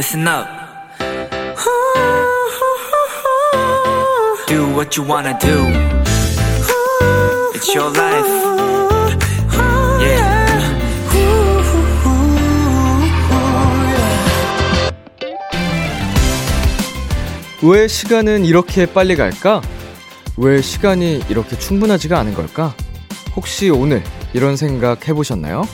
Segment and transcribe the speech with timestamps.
[0.00, 0.48] listen up.
[4.48, 5.66] Do what you wanna do.
[7.52, 8.26] It's your life.
[10.00, 10.40] Yeah.
[17.62, 19.60] 왜 시간은 이렇게 빨리 갈까?
[20.38, 22.74] 왜 시간이 이렇게 충분하지가 않은 걸까?
[23.36, 25.64] 혹시 오늘 이런 생각 해보셨나요?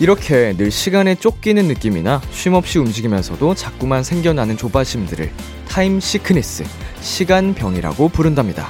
[0.00, 5.30] 이렇게 늘 시간에 쫓기는 느낌이나 쉼없이 움직이면서도 자꾸만 생겨나는 조바심들을
[5.68, 6.64] time sickness,
[7.00, 8.68] 시간병이라고 부른답니다.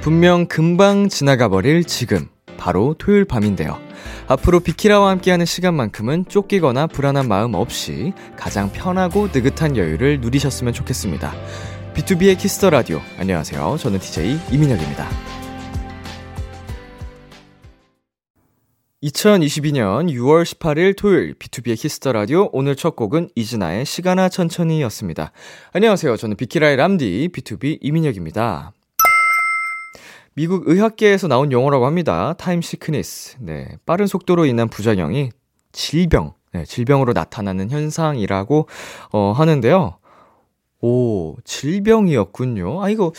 [0.00, 3.78] 분명 금방 지나가 버릴 지금, 바로 토요일 밤인데요.
[4.26, 11.34] 앞으로 비키라와 함께하는 시간만큼은 쫓기거나 불안한 마음 없이 가장 편하고 느긋한 여유를 누리셨으면 좋겠습니다.
[11.98, 13.00] B2B의 키스터 라디오.
[13.18, 13.76] 안녕하세요.
[13.76, 15.08] 저는 DJ 이민혁입니다.
[19.02, 25.32] 2022년 6월 18일 토요일 B2B의 키스터 라디오 오늘 첫 곡은 이진아의 시간아 천천히였습니다.
[25.72, 26.16] 안녕하세요.
[26.16, 28.70] 저는 비키라의 람디 BTOB 이민혁입니다.
[30.34, 32.32] 미국 의학계에서 나온 용어라고 합니다.
[32.38, 33.38] Time sickness.
[33.40, 33.76] 네.
[33.86, 35.30] 빠른 속도로 인한 부작용이
[35.72, 38.68] 질병, 네, 질병으로 나타나는 현상이라고
[39.12, 39.97] 어, 하는데요.
[40.80, 42.82] 오, 질병이었군요.
[42.82, 43.12] 아, 이거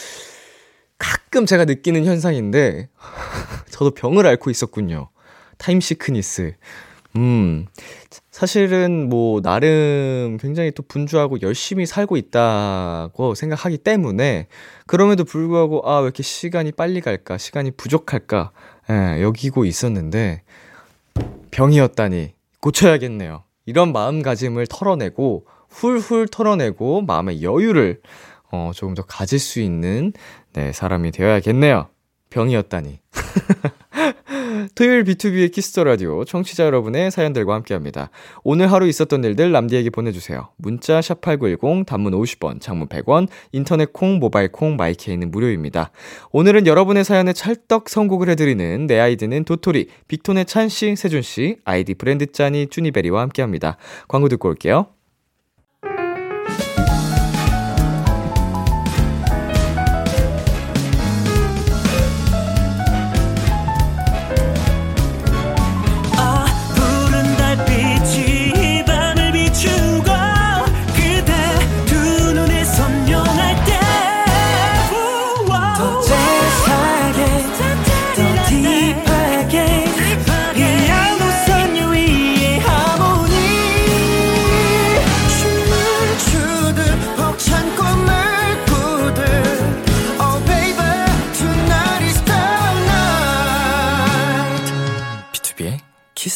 [0.97, 2.89] 가끔 제가 느끼는 현상인데,
[3.69, 5.09] 저도 병을 앓고 있었군요.
[5.57, 6.55] Time sickness.
[7.15, 7.65] 음,
[8.31, 14.47] 사실은 뭐, 나름 굉장히 또 분주하고 열심히 살고 있다고 생각하기 때문에,
[14.85, 17.37] 그럼에도 불구하고, 아, 왜 이렇게 시간이 빨리 갈까?
[17.37, 18.51] 시간이 부족할까?
[18.89, 20.43] 예, 여기고 있었는데,
[21.51, 23.43] 병이었다니, 고쳐야겠네요.
[23.65, 28.01] 이런 마음가짐을 털어내고, 훌훌 털어내고, 마음의 여유를,
[28.51, 30.13] 어, 조금 더 가질 수 있는,
[30.53, 31.87] 네, 사람이 되어야겠네요.
[32.29, 32.99] 병이었다니.
[34.75, 38.09] 토요일 B2B의 키스터 라디오 청취자 여러분의 사연들과 함께합니다.
[38.43, 40.49] 오늘 하루 있었던 일들 남디에게 보내주세요.
[40.57, 45.91] 문자 샵 #8910 단문 50원, 장문 100원, 인터넷 콩, 모바일 콩, My K는 무료입니다.
[46.31, 51.93] 오늘은 여러분의 사연에 찰떡 선곡을 해드리는 내 아이디는 도토리, 빅톤의 찬 씨, 세준 씨, 아이디
[51.93, 53.77] 브랜드 짠이 쭈니베리와 함께합니다.
[54.07, 54.87] 광고 듣고 올게요.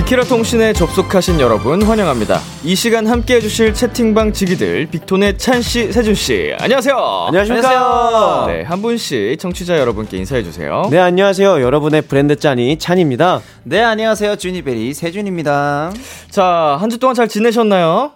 [0.00, 6.14] 비키라 통신에 접속하신 여러분 환영합니다 이 시간 함께 해주실 채팅방 지기들 빅톤의 찬 씨 세준
[6.14, 6.96] 씨 안녕하세요
[7.28, 8.46] 안녕하십니까.
[8.48, 11.60] 네, 한 분씩 청취자 여러분께 인사해 주세요 네, 안녕하세요.
[11.60, 13.40] 여러분의 브랜드 짠이 찬입니다.
[13.64, 14.36] 네, 안녕하세요.
[14.36, 15.92] 주니베리 세준입니다.
[16.30, 18.12] 자, 한 주 동안 잘 지내셨나요?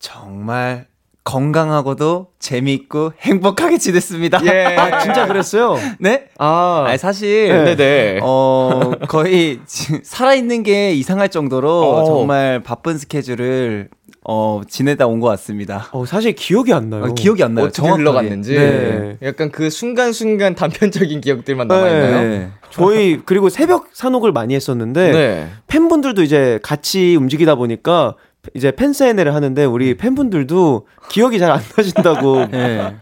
[0.00, 0.86] 정말
[1.26, 4.40] 건강하고도 재미있고 행복하게 지냈습니다.
[4.46, 4.64] 예.
[4.78, 5.76] 아, 진짜 그랬어요?
[5.98, 6.28] 네?
[6.38, 7.74] 아, 아니, 사실, 네.
[7.76, 8.20] 네네.
[8.22, 12.04] 어, 거의 지- 살아있는 게 이상할 정도로 어.
[12.04, 13.88] 정말 바쁜 스케줄을
[14.28, 15.88] 어, 지내다 온 것 같습니다.
[15.92, 17.04] 어, 사실 기억이 안 나요.
[17.04, 17.66] 어, 기억이 안 나요.
[17.66, 17.88] 어떻게.
[17.88, 19.16] 흘러갔는지 네.
[19.22, 22.28] 약간 그 순간순간 단편적인 기억들만 남아있나요?
[22.28, 22.48] 네.
[22.70, 25.48] 저희 그리고 새벽 산옥을 많이 했었는데 네.
[25.68, 28.14] 팬분들도 이제 같이 움직이다 보니까
[28.54, 32.46] 이제 팬 사인회를 하는데 우리 팬분들도 기억이 잘 안 나신다고.
[32.50, 32.94] 네.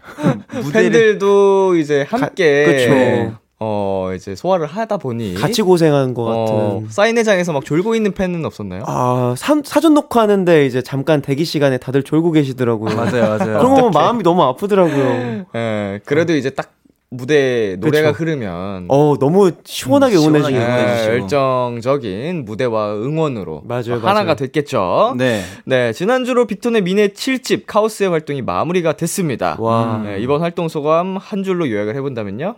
[0.73, 3.37] 팬들도 이제 함께 그쵸.
[3.59, 6.45] 어 이제 소화를 하다 보니 같이 고생한 것 어,
[6.75, 6.89] 같은.
[6.89, 8.83] 사인회장에서 막 졸고 있는 팬은 없었나요?
[8.85, 12.93] 아, 사, 사전 녹화하는데 이제 잠깐 대기 시간에 다들 졸고 계시더라고요.
[12.95, 13.57] 맞아요, 맞아요.
[13.59, 15.45] 그런 거 보면 마음이 너무 아프더라고요.
[15.55, 16.71] 예, 그래도 이제 딱
[17.09, 18.23] 무대 노래가 그쵸.
[18.23, 20.49] 흐르면 어, 너무 시원하게 음, 응원해주고.
[20.49, 21.13] 시원하게 예, 응원해 주시고.
[21.13, 24.35] 열정적인 무대와 응원으로 맞아요, 하나가 맞아요.
[24.35, 25.15] 됐겠죠.
[25.17, 25.43] 네.
[25.65, 29.55] 네, 지난주로 빅톤의 미네 7집 카오스의 활동이 마무리가 됐습니다.
[29.59, 30.01] 와.
[30.03, 32.55] 네, 이번 활동 소감 한 줄로 요약을 해 본다면요?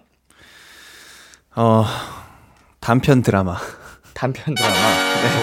[1.56, 1.86] 어,
[2.80, 3.58] 단편 드라마.
[4.14, 4.76] 단편 드라마.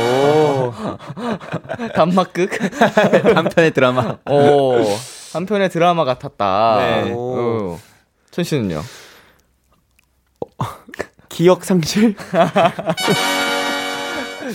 [0.01, 0.73] 오.
[1.95, 2.51] 단막극?
[3.37, 4.17] 한편의 드라마.
[4.29, 4.75] 오,
[5.33, 6.77] 한 편의 드라마 같았다.
[7.05, 7.13] 네.
[7.13, 7.79] 오.
[8.35, 8.83] 천 씨는요?
[11.31, 12.17] 기억 상실?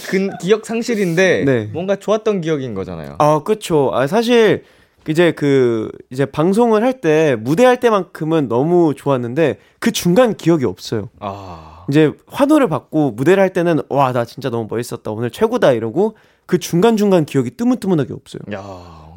[0.10, 1.70] 근, 기억 상실인데, 네.
[1.72, 3.16] 뭔가 좋았던 기억인 거잖아요.
[3.20, 3.92] 아, 그쵸.
[3.94, 4.66] 아, 사실,
[5.08, 11.08] 이제 그, 이제 방송을 할 때, 무대 할 때만큼은 너무 좋았는데, 그 중간 기억이 없어요.
[11.22, 11.86] 아.
[11.90, 15.10] 이제 환호를 받고 무대를 할 때는, 와, 나 진짜 너무 멋있었다.
[15.12, 15.72] 오늘 최고다.
[15.72, 18.42] 이러고, 그 중간중간 기억이 뜨문뜨문하게 없어요.
[18.52, 19.09] 야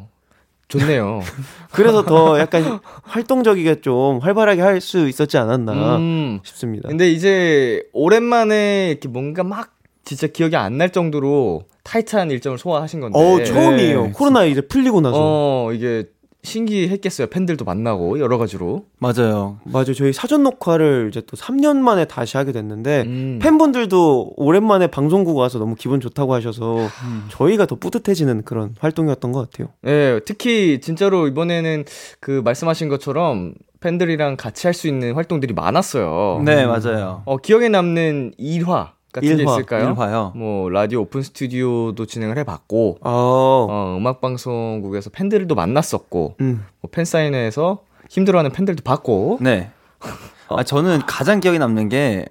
[0.67, 1.21] 좋네요.
[1.71, 6.39] 그래서 더 약간 활동적이게 좀 활발하게 할 수 있었지 않았나 음.
[6.43, 6.89] 싶습니다.
[6.89, 9.71] 근데 이제 오랜만에 이렇게 뭔가 막
[10.03, 13.17] 진짜 기억이 안 날 정도로 타이트한 일정을 소화하신 건데.
[13.19, 14.03] 어, 처음이에요.
[14.07, 14.11] 네.
[14.13, 15.17] 코로나 이제 풀리고 나서.
[15.19, 16.05] 어, 이게
[16.43, 17.27] 신기했겠어요.
[17.27, 18.85] 팬들도 만나고 여러 가지로.
[18.99, 19.59] 맞아요.
[19.63, 19.93] 맞아요.
[19.93, 23.39] 저희 사전 녹화를 이제 또 3년 만에 다시 하게 됐는데 음.
[23.41, 27.25] 팬분들도 오랜만에 방송국 와서 너무 기분 좋다고 하셔서 음.
[27.29, 29.69] 저희가 더 뿌듯해지는 그런 활동이었던 것 같아요.
[29.87, 31.85] 예, 특히 진짜로 이번에는
[32.19, 36.41] 그 말씀하신 것처럼 팬들이랑 같이 할 수 있는 활동들이 많았어요.
[36.45, 37.21] 네, 맞아요.
[37.25, 39.91] 어, 기억에 남는 일화 같은 게 일화, 있을까요?
[39.91, 40.33] 일화요.
[40.35, 46.65] 뭐 라디오 오픈 스튜디오도 진행을 해봤고, 아, 어, 음악 방송국에서 팬들도 만났었고, 음.
[46.81, 49.71] 뭐 팬사인회에서 힘들어하는 팬들도 봤고, 네.
[50.49, 52.25] 아, 저는 가장 기억에 남는 게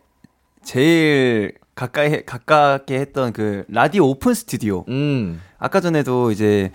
[0.62, 4.84] 제일 가까이 가깝게 했던 그 라디오 오픈 스튜디오.
[4.88, 6.70] 음, 아까 전에도 이제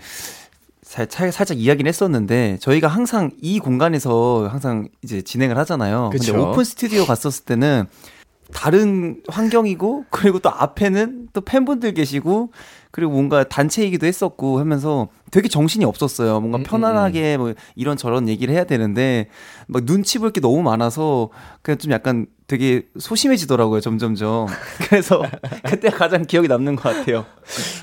[0.82, 6.08] 살짝, 살짝 이야기를 했었는데 저희가 항상 이 공간에서 항상 이제 진행을 하잖아요.
[6.10, 6.32] 그쵸.
[6.32, 7.86] 근데 오픈 스튜디오 갔었을 때는
[8.52, 12.50] 다른 환경이고 그리고 또 앞에는 또 팬분들 계시고
[12.90, 16.40] 그리고 뭔가 단체이기도 했었고 하면서 되게 정신이 없었어요.
[16.40, 19.28] 뭔가 음, 편안하게 뭐 이런 저런 얘기를 해야 되는데
[19.66, 21.28] 막 눈치 볼 게 너무 많아서
[21.62, 24.46] 그냥 좀 약간 되게 소심해지더라고요, 점점점.
[24.88, 25.22] 그래서
[25.64, 27.26] 그때 가장 기억이 남는 것 같아요.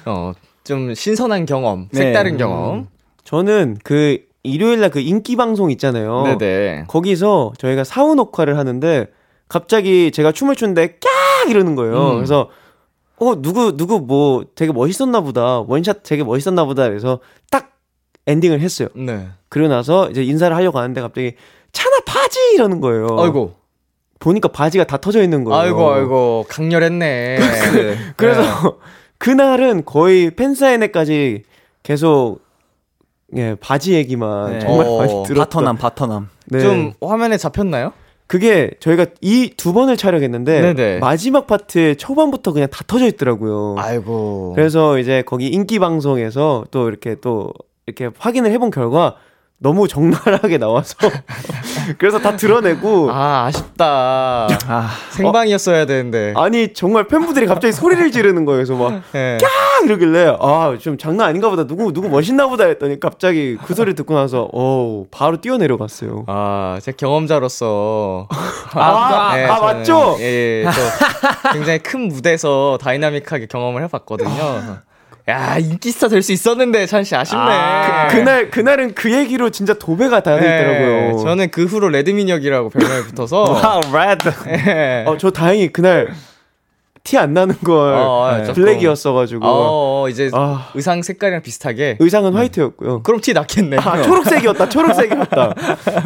[0.06, 0.34] 어,
[0.64, 2.00] 좀 신선한 경험, 네.
[2.02, 2.88] 색다른 경험.
[3.24, 6.24] 저는 그 일요일 날그 인기 방송 있잖아요.
[6.40, 6.86] 네네.
[6.88, 9.08] 거기서 저희가 사후 녹화를 하는데
[9.48, 12.12] 갑자기 제가 춤을 추는데 깍 이러는 거예요.
[12.12, 12.16] 음.
[12.16, 12.50] 그래서
[13.18, 17.20] 어 누구 누구 뭐 되게 멋있었나 보다 원샷 되게 멋있었나 보다 그래서
[17.52, 17.72] 딱
[18.28, 18.90] 엔딩을 했어요.
[18.96, 19.28] 네.
[19.50, 21.34] 그러고 나서 이제 인사를 하려고 하는데 갑자기
[21.72, 23.08] 차나 바지 이러는 거예요.
[23.20, 23.56] 아이고,
[24.20, 25.60] 보니까 바지가 다 터져 있는 거예요.
[25.60, 27.38] 아이고, 아이고, 강렬했네.
[28.18, 28.70] 그래서 네.
[29.20, 31.44] 그날은 거의 팬사인회까지
[31.84, 32.40] 계속
[33.36, 34.60] 예 바지 얘기만 네.
[34.60, 35.36] 정말 어, 많이 들었던.
[35.36, 36.30] 바터남, 바터남.
[36.48, 36.60] 네.
[36.60, 37.92] 좀 화면에 잡혔나요?
[38.28, 41.00] 그게 저희가 이 두 번을 촬영했는데 네네.
[41.00, 43.76] 마지막 파트에 초반부터 그냥 다 터져 있더라고요.
[43.78, 44.54] 아이고.
[44.56, 47.54] 그래서 이제 거기 인기 방송에서 또 이렇게 또
[47.86, 49.16] 이렇게 확인을 해본 결과
[49.58, 50.96] 너무 적나라하게 나와서
[51.98, 54.48] 그래서 다 드러내고 아, 아쉽다.
[54.68, 56.34] 아, 생방이었어야 되는데.
[56.36, 58.58] 아니 정말 팬분들이 갑자기 소리를 지르는 거예요.
[58.58, 59.38] 그래서 막 네.
[59.42, 63.94] 딱 이러길래 아 좀 장난 아닌가 보다 누구 누구 멋있나 보다 했더니 갑자기 그 소리
[63.96, 66.26] 듣고 나서 어 바로 뛰어내려갔어요.
[66.28, 68.28] 아, 제 경험자로서.
[68.74, 68.80] 아,
[69.32, 70.18] 아, 네, 아, 저는, 맞죠?
[70.20, 70.66] 예, 예.
[70.66, 74.30] 또 굉장히 큰 무대에서 다이나믹하게 경험을 해봤거든요.
[75.28, 77.42] 야, 인기스타 될 수 있었는데, 찬씨 아쉽네.
[77.42, 80.36] 아, 그, 날 그날은 그 얘기로 진짜 도배가 다.
[80.40, 83.42] 네, 저는 그 후로 레드민혁이라고 별명을 붙어서.
[83.42, 84.30] 와 레드.
[84.50, 85.04] 예.
[85.08, 86.10] 어, 저 다행히 그날
[87.06, 88.64] 티 안 나는 걸 어, 조금.
[88.64, 90.70] 블랙이었어가지고 어, 이제 아.
[90.74, 91.98] 의상 색깔이랑 비슷하게.
[92.00, 93.04] 의상은 화이트였고요.
[93.04, 93.78] 그럼 티 났겠네.
[93.78, 94.70] 아, 초록색이었다.
[94.70, 95.54] 초록색이었다.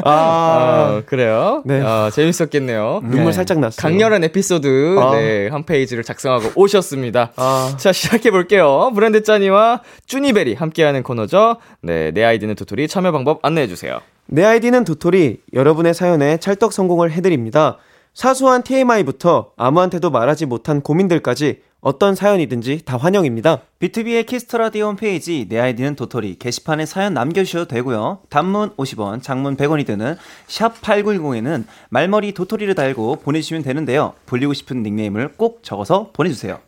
[0.03, 1.63] 아, 아, 그래요?
[1.65, 1.81] 네.
[1.81, 2.99] 아, 재밌었겠네요.
[3.03, 3.31] 눈물 네.
[3.31, 3.81] 살짝 났어요.
[3.81, 5.11] 강렬한 에피소드 아.
[5.15, 7.31] 네, 한 페이지를 작성하고 오셨습니다.
[7.37, 7.73] 아.
[7.77, 8.91] 자, 시작해 볼게요.
[8.93, 11.57] 브랜드 짜니와 쭈니베리 함께하는 코너죠.
[11.81, 13.99] 네, 내 아이디는 도토리 참여 방법 안내해 주세요.
[14.25, 15.39] 내 아이디는 도토리.
[15.53, 17.77] 여러분의 사연에 찰떡 선곡을 해드립니다.
[18.19, 23.61] 사소한 TMI부터 아무한테도 말하지 못한 고민들까지 어떤 사연이든지 다 환영입니다.
[23.79, 28.19] 비투비의 키스 더 라디오 홈페이지 내 아이디는 도토리 게시판에 사연 남겨주셔도 되고요.
[28.27, 34.11] 단문 50원, 장문 100원이 드는 샵 8910에는 말머리 도토리를 달고 보내주시면 되는데요.
[34.25, 36.59] 불리고 싶은 닉네임을 꼭 적어서 보내주세요.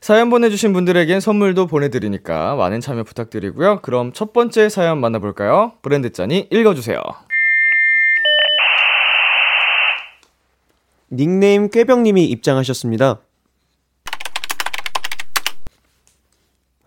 [0.00, 3.80] 사연 보내주신 분들에겐 선물도 보내드리니까 많은 참여 부탁드리고요.
[3.82, 5.72] 그럼 첫 번째 사연 만나볼까요?
[5.82, 7.02] 브랜드 짠이 읽어주세요.
[11.12, 13.20] 닉네임 꾀병님이 입장하셨습니다.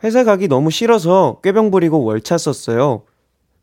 [0.03, 3.03] 회사 가기 너무 싫어서 꾀병 부리고 월차 썼어요.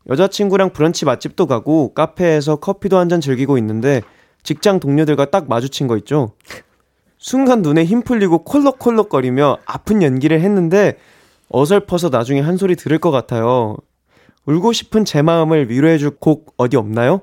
[0.09, 4.01] 여자친구랑 브런치 맛집도 가고 카페에서 커피도 한 잔 즐기고 있는데
[4.43, 6.31] 직장 동료들과 딱 마주친 거 있죠.
[7.17, 10.97] 순간 눈에 힘 풀리고 콜록콜록거리며 아픈 연기를 했는데
[11.49, 13.75] 어설퍼서 나중에 한 소리 들을 것 같아요.
[14.45, 17.21] 울고 싶은 제 마음을 위로해줄 곡 어디 없나요?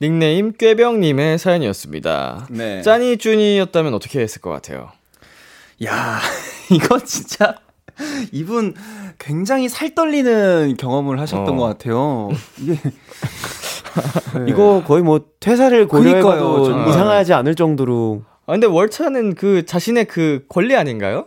[0.00, 2.46] 닉네임 꾀병님의 사연이었습니다.
[2.50, 2.82] 네.
[2.82, 4.90] 짠이 쭈니였다면 어떻게 했을 것 같아요?
[5.84, 6.20] 야,
[6.70, 7.56] 이거 진짜
[8.30, 8.74] 이분
[9.18, 11.56] 굉장히 살 떨리는 경험을 하셨던 어.
[11.56, 12.28] 것 같아요.
[12.60, 12.78] 이게
[14.46, 16.90] 이거 거의 뭐 퇴사를 고려해봐도 그러니까요.
[16.90, 18.22] 이상하지 않을 정도로.
[18.46, 21.26] 아, 근데 월차는 그 자신의 그 권리 아닌가요?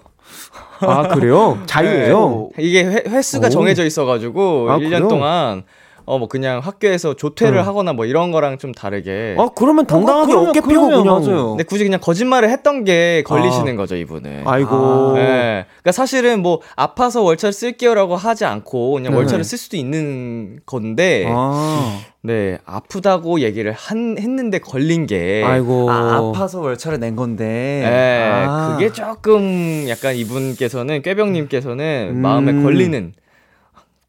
[0.79, 1.61] 아 그래요?
[1.67, 2.51] 자유예요.
[2.57, 3.49] 이게 회, 횟수가 오.
[3.49, 5.07] 정해져 있어가지고 아, 1년 그래요?
[5.09, 5.63] 동안
[6.05, 7.65] 어 뭐 그냥 학교에서 조퇴를 응.
[7.67, 11.03] 하거나 뭐 이런 거랑 좀 다르게 아 그러면 당당하게 그러면- 어깨 피고 그냥.
[11.05, 11.49] 맞아요.
[11.49, 14.43] 근데 굳이 그냥 거짓말을 했던 게 걸리시는 거죠 이분은.
[14.45, 15.13] 아이고.
[15.15, 15.65] 네.
[15.81, 19.17] 그러니까 사실은 뭐 아파서 월차를 쓸게요라고 하지 않고 그냥 네.
[19.17, 25.89] 월차를 쓸 수도 있는 건데 아, 네 아프다고 얘기를 한 했는데 걸린 게 아이고.
[25.89, 27.45] 아, 아파서 월차를 낸 건데.
[27.45, 28.73] 네, 아.
[28.73, 32.21] 그게 조금 약간 이분께서는 꾀병님께서는 음.
[32.21, 33.13] 마음에 걸리는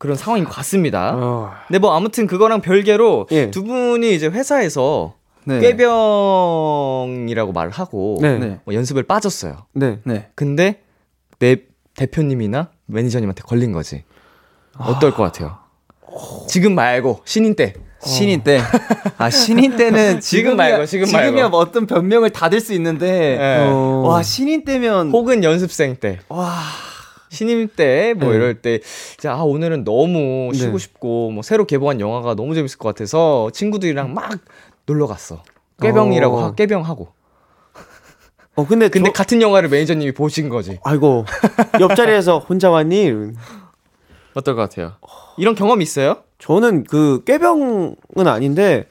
[0.03, 1.13] 그런 상황인 것 같습니다.
[1.15, 1.53] 어.
[1.69, 3.53] 근데 뭐 아무튼 그거랑 별개로 예.
[3.53, 5.61] 두 분이 이제 회사에서 네.
[5.61, 8.37] 꾀병이라고 말을 하고 네.
[8.37, 8.59] 네.
[8.65, 9.59] 뭐 연습을 빠졌어요.
[9.75, 10.01] 네.
[10.03, 10.29] 네.
[10.35, 10.81] 근데
[11.39, 11.59] 내
[11.95, 14.03] 대표님이나 매니저님한테 걸린 거지.
[14.77, 15.59] 어떨 것 같아요?
[16.49, 17.75] 지금 말고 신인 때.
[18.05, 18.61] 신인 때.
[19.19, 21.49] 아, 신인 때는 지금 지금이야- 말고, 지금 지금이야 말고.
[21.51, 23.39] 뭐 어떤 변명을 다댈수 있는데.
[23.41, 23.69] 예.
[23.71, 24.03] 어.
[24.05, 25.13] 와, 신인 때면.
[25.13, 26.19] 혹은 연습생 때.
[26.29, 26.59] 와.
[27.33, 28.37] 신인 때뭐 네.
[28.37, 30.79] 이럴 때 진짜 아 오늘은 너무 쉬고 네.
[30.79, 34.39] 싶고 뭐 새로 개봉한 영화가 너무 재밌을 것 같아서 친구들이랑 막
[34.85, 35.43] 놀러 갔어.
[35.81, 36.45] 꾀병이라고 어.
[36.45, 37.09] 하, 꾀병하고.
[38.55, 40.79] 어 근데 근데 저- 같은 영화를 매니저님이 보신 거지.
[40.85, 41.25] 아이고
[41.81, 43.11] 옆자리에서 혼자 왔니?
[44.35, 44.93] 어떨 것 같아요?
[45.39, 46.19] 이런 경험 있어요?
[46.39, 47.97] 저는 그 꾀병은
[48.27, 48.87] 아닌데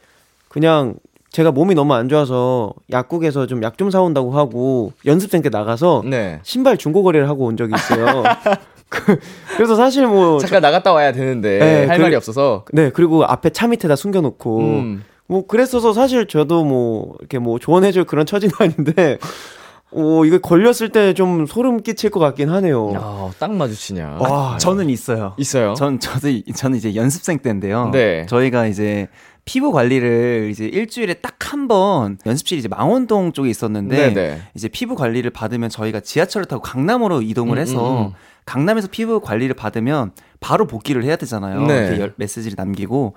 [0.50, 0.96] 그냥
[1.32, 6.40] 제가 몸이 너무 안 좋아서 약국에서 좀 약 좀 사온다고 하고 연습생 때 나가서 네.
[6.44, 8.24] 신발 중고 거래를 하고 온 적이 있어요.
[8.90, 9.18] 그-
[9.56, 12.66] 그래서 사실 뭐 잠깐 나갔다 와야 되는데 네, 할 그- 말이 없어서.
[12.74, 15.04] 네 그리고 앞에 차 밑에다 숨겨놓고 음.
[15.28, 19.18] 뭐 그랬어서 사실 저도 뭐 이렇게 뭐 조언해줄 그런 처지는 아닌데
[19.94, 22.94] 어 이거 걸렸을 때 좀 소름 끼칠 것 같긴 하네요.
[22.98, 24.18] 아, 딱 마주치냐.
[24.20, 25.34] 와 저는 있어요.
[25.38, 25.74] 있어요.
[25.76, 27.90] 전 저도 이- 저는 이제 연습생 때인데요.
[27.94, 28.26] 네.
[28.28, 29.08] 저희가 이제
[29.52, 34.42] 피부 관리를 이제 일주일에 딱 한 번 연습실이 이제 망원동 쪽에 있었는데 네네.
[34.56, 38.12] 이제 피부 관리를 받으면 저희가 지하철을 타고 강남으로 이동을 음, 해서 음, 음.
[38.46, 41.66] 강남에서 피부 관리를 받으면 바로 복귀를 해야 되잖아요.
[41.68, 41.88] 네.
[41.88, 43.16] 이렇게 열- 메시지를 남기고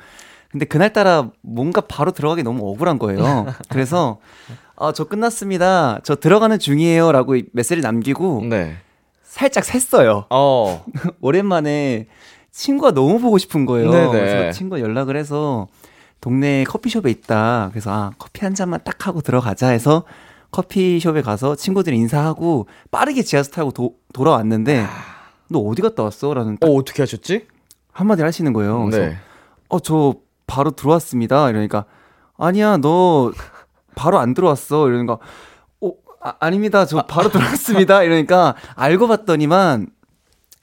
[0.50, 3.46] 근데 그날따라 뭔가 바로 들어가기 너무 억울한 거예요.
[3.70, 4.18] 그래서
[4.76, 6.00] 아, 저 끝났습니다.
[6.02, 8.74] 저 들어가는 중이에요라고 메시지를 남기고 네.
[9.22, 10.26] 살짝 샜어요.
[10.30, 10.84] 어.
[11.20, 12.08] 오랜만에
[12.50, 13.90] 친구가 너무 보고 싶은 거예요.
[13.92, 14.10] 네네.
[14.10, 15.68] 그래서 친구가 연락을 해서
[16.28, 17.68] 동네 커피숍에 있다.
[17.70, 20.04] 그래서 아, 커피 한 잔만 딱 하고 들어가자 해서
[20.52, 24.86] 커피숍에 가서 친구들이 인사하고 빠르게 지하철 타고 도- 돌아왔는데
[25.50, 26.32] 너 어디 갔다 왔어?
[26.32, 27.46] 라는 어, 어떻게 하셨지?
[27.92, 28.86] 한마디를 하시는 거예요.
[28.86, 29.18] 그래서 네.
[29.68, 30.14] 어, 저
[30.46, 31.50] 바로 들어왔습니다.
[31.50, 31.84] 이러니까
[32.38, 33.30] 아니야, 너
[33.94, 34.88] 바로 안 들어왔어.
[34.88, 35.18] 이러니까
[35.82, 35.90] 어,
[36.22, 36.86] 아, 아닙니다.
[36.86, 38.02] 저 바로 들어왔습니다.
[38.02, 39.88] 이러니까 알고 봤더니만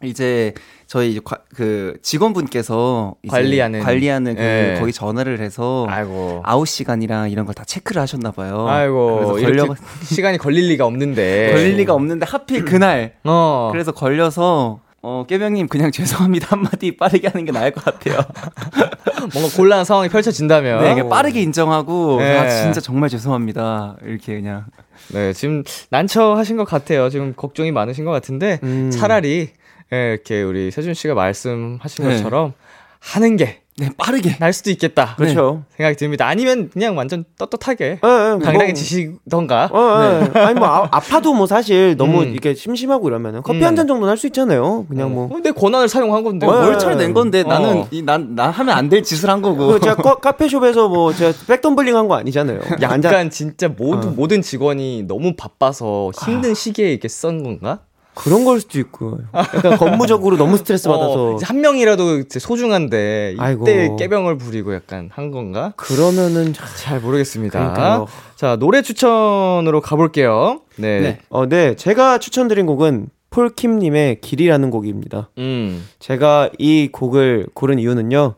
[0.04, 0.54] 이제
[0.88, 3.80] 저희 과- 그 직원분께서 관리하는.
[3.82, 4.76] 관리하는 그 예.
[4.80, 6.42] 거기 전화를 해서 아이고.
[6.44, 8.66] 아웃 시간이랑 이런 걸 다 체크를 하셨나 봐요.
[8.68, 9.34] 아이고.
[9.34, 11.52] 그래서 걸려 시간이 걸릴 리가 없는데.
[11.54, 13.70] 걸릴 리가 없는데 하필 그날 어.
[13.72, 18.20] 그래서 걸려서 어, 깨병님 그냥 죄송합니다 한마디 빠르게 하는 게 나을 것 같아요.
[19.34, 20.84] 뭔가 곤란한 상황이 펼쳐진다면.
[20.96, 22.38] 네, 빠르게 인정하고 네.
[22.38, 24.66] 아 진짜 정말 죄송합니다 이렇게 그냥
[25.14, 27.10] 네, 지금 난처하신 것 같아요.
[27.10, 28.92] 지금 걱정이 많으신 것 같은데 음.
[28.92, 29.50] 차라리
[29.94, 32.16] 예, 이렇게 우리 세준 씨가 말씀하신 네.
[32.16, 32.54] 것처럼
[33.00, 35.16] 하는 게날네 빠르게 수도 있겠다.
[35.18, 35.64] 그렇죠.
[35.76, 36.28] 생각이 듭니다.
[36.28, 38.00] 아니면 그냥 완전 떳떳하게 예, 예,
[38.44, 39.70] 당당히 뭐- 지시던가.
[39.74, 40.40] 어, 예.
[40.40, 42.30] 아니 뭐 아, 아파도 뭐 사실 너무 음.
[42.32, 43.64] 이렇게 심심하고 이러면은 커피 음.
[43.66, 44.86] 한잔 정도는 할 수 있잖아요.
[44.88, 45.26] 그냥 뭐.
[45.34, 46.46] 어, 내 권한을 사용한 건데.
[46.46, 46.68] 어, 뭘 예.
[46.70, 47.48] 월차를 낸 건데 어.
[47.48, 51.96] 나는 난난 하면 안 될 짓을 한 거고 그 제가 카- 카페숍에서 뭐 제가 백덤블링
[51.98, 52.60] 한 거 아니잖아요.
[52.82, 54.12] 약간 진짜 모든 어.
[54.16, 57.80] 모든 직원이 너무 바빠서 힘든 시기에 이렇게 쓴 건가?
[58.14, 59.20] 그런 걸 수도 있고.
[59.34, 63.96] 약간 업무적으로 너무 스트레스 받아서 어, 한 명이라도 소중한데 이때 아이고.
[63.96, 65.74] 깨병을 부리고 약간 한 건가?
[65.78, 67.58] 그러면은 참- 잘 모르겠습니다.
[67.60, 68.08] 그러니까요.
[68.36, 70.62] 자, 노래 추천으로 가볼게요.
[70.78, 71.00] 네.
[71.02, 71.20] 네.
[71.30, 71.76] 어, 네.
[71.76, 75.30] 제가 추천드린 곡은 폴킴님의 길이라는 곡입니다.
[75.38, 75.86] 음.
[76.00, 78.36] 제가 이 곡을 고른 이유는요.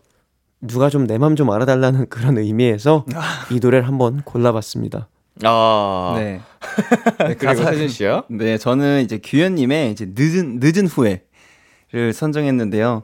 [0.61, 3.05] 누가 좀 내 맘 좀 알아달라는 그런 의미에서
[3.51, 5.07] 이 노래를 한번 골라봤습니다.
[5.43, 6.13] 아.
[6.17, 6.41] 네.
[7.27, 8.23] 네, 그리고 세준 씨요?
[8.29, 13.03] 네, 저는 이제 규현님의 이제 늦은 늦은 후회를 선정했는데요.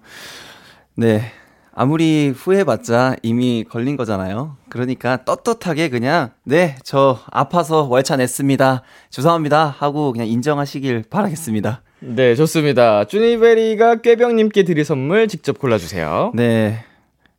[0.96, 1.32] 네,
[1.74, 4.58] 아무리 후회봤자 이미 걸린 거잖아요.
[4.70, 8.84] 그러니까 떳떳하게 그냥 네, 저 아파서 월차 냈습니다.
[9.10, 11.82] 죄송합니다 하고 그냥 인정하시길 바라겠습니다.
[12.02, 13.06] 네, 좋습니다.
[13.06, 16.32] 쭈니베리가 꾀병님께 드릴 선물 직접 골라주세요.
[16.36, 16.86] 네,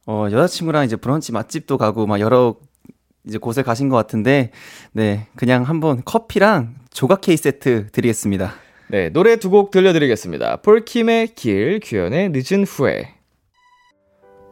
[0.06, 2.56] 어 여자친구랑 이제 브런치 맛집도 가고 막 여러
[3.30, 4.50] 이제 곳에 가신 것 같은데
[4.92, 8.54] 네, 그냥 한번 커피랑 조각 케이크 세트 드리겠습니다.
[8.88, 10.56] 네, 노래 두 곡 들려드리겠습니다.
[10.62, 13.14] 폴킴의 길, 규현의 늦은 후에.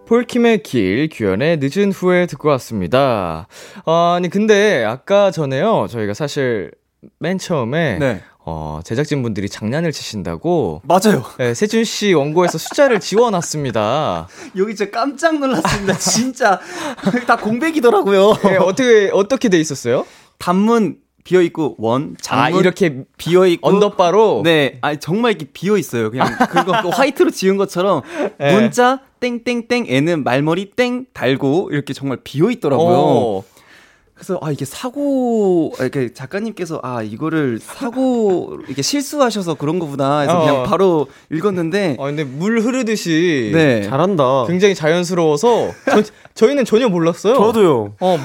[0.06, 3.48] 폴킴의 길, 규현의 늦은 후에 듣고 왔습니다.
[3.84, 6.70] 아, 아니, 근데 아까 전에요, 저희가 사실
[7.18, 8.22] 맨 처음에, 네.
[8.50, 11.22] 어, 제작진분들이 장난을 치신다고, 맞아요.
[11.36, 14.26] 네, 세준 씨 원고에서 숫자를 지워놨습니다.
[14.56, 15.98] 여기 진짜 깜짝 놀랐습니다.
[15.98, 16.58] 진짜
[17.26, 18.32] 다 공백이더라고요.
[18.44, 20.06] 네, 어떻게, 어떻게 돼 있었어요?
[20.38, 24.40] 단문 비어 있고 원, 장문 아, 이렇게 비어 있고 underbar로?
[24.44, 26.10] 네, 아니 정말 이렇게 비어 있어요.
[26.10, 28.00] 그냥 그거 그 화이트로 지은 것처럼
[28.40, 28.54] 네.
[28.54, 32.96] 문자 땡땡땡 애는 말머리 땡 달고 이렇게 정말 비어 있더라고요.
[32.96, 33.44] 어,
[34.18, 40.36] 그래서 아 이게 사고 아, 이렇게 작가님께서 아 이거를 사고 이게 실수하셔서 그런 거구나 해서
[40.36, 40.44] 어.
[40.44, 43.52] 그냥 바로 읽었는데 아, 근데 물 흐르듯이.
[43.54, 43.82] 네.
[43.82, 44.46] 잘한다.
[44.48, 46.02] 굉장히 자연스러워서 저,
[46.34, 47.36] 저희는 전혀 몰랐어요.
[47.36, 47.92] 저도요.
[48.00, 48.18] 어,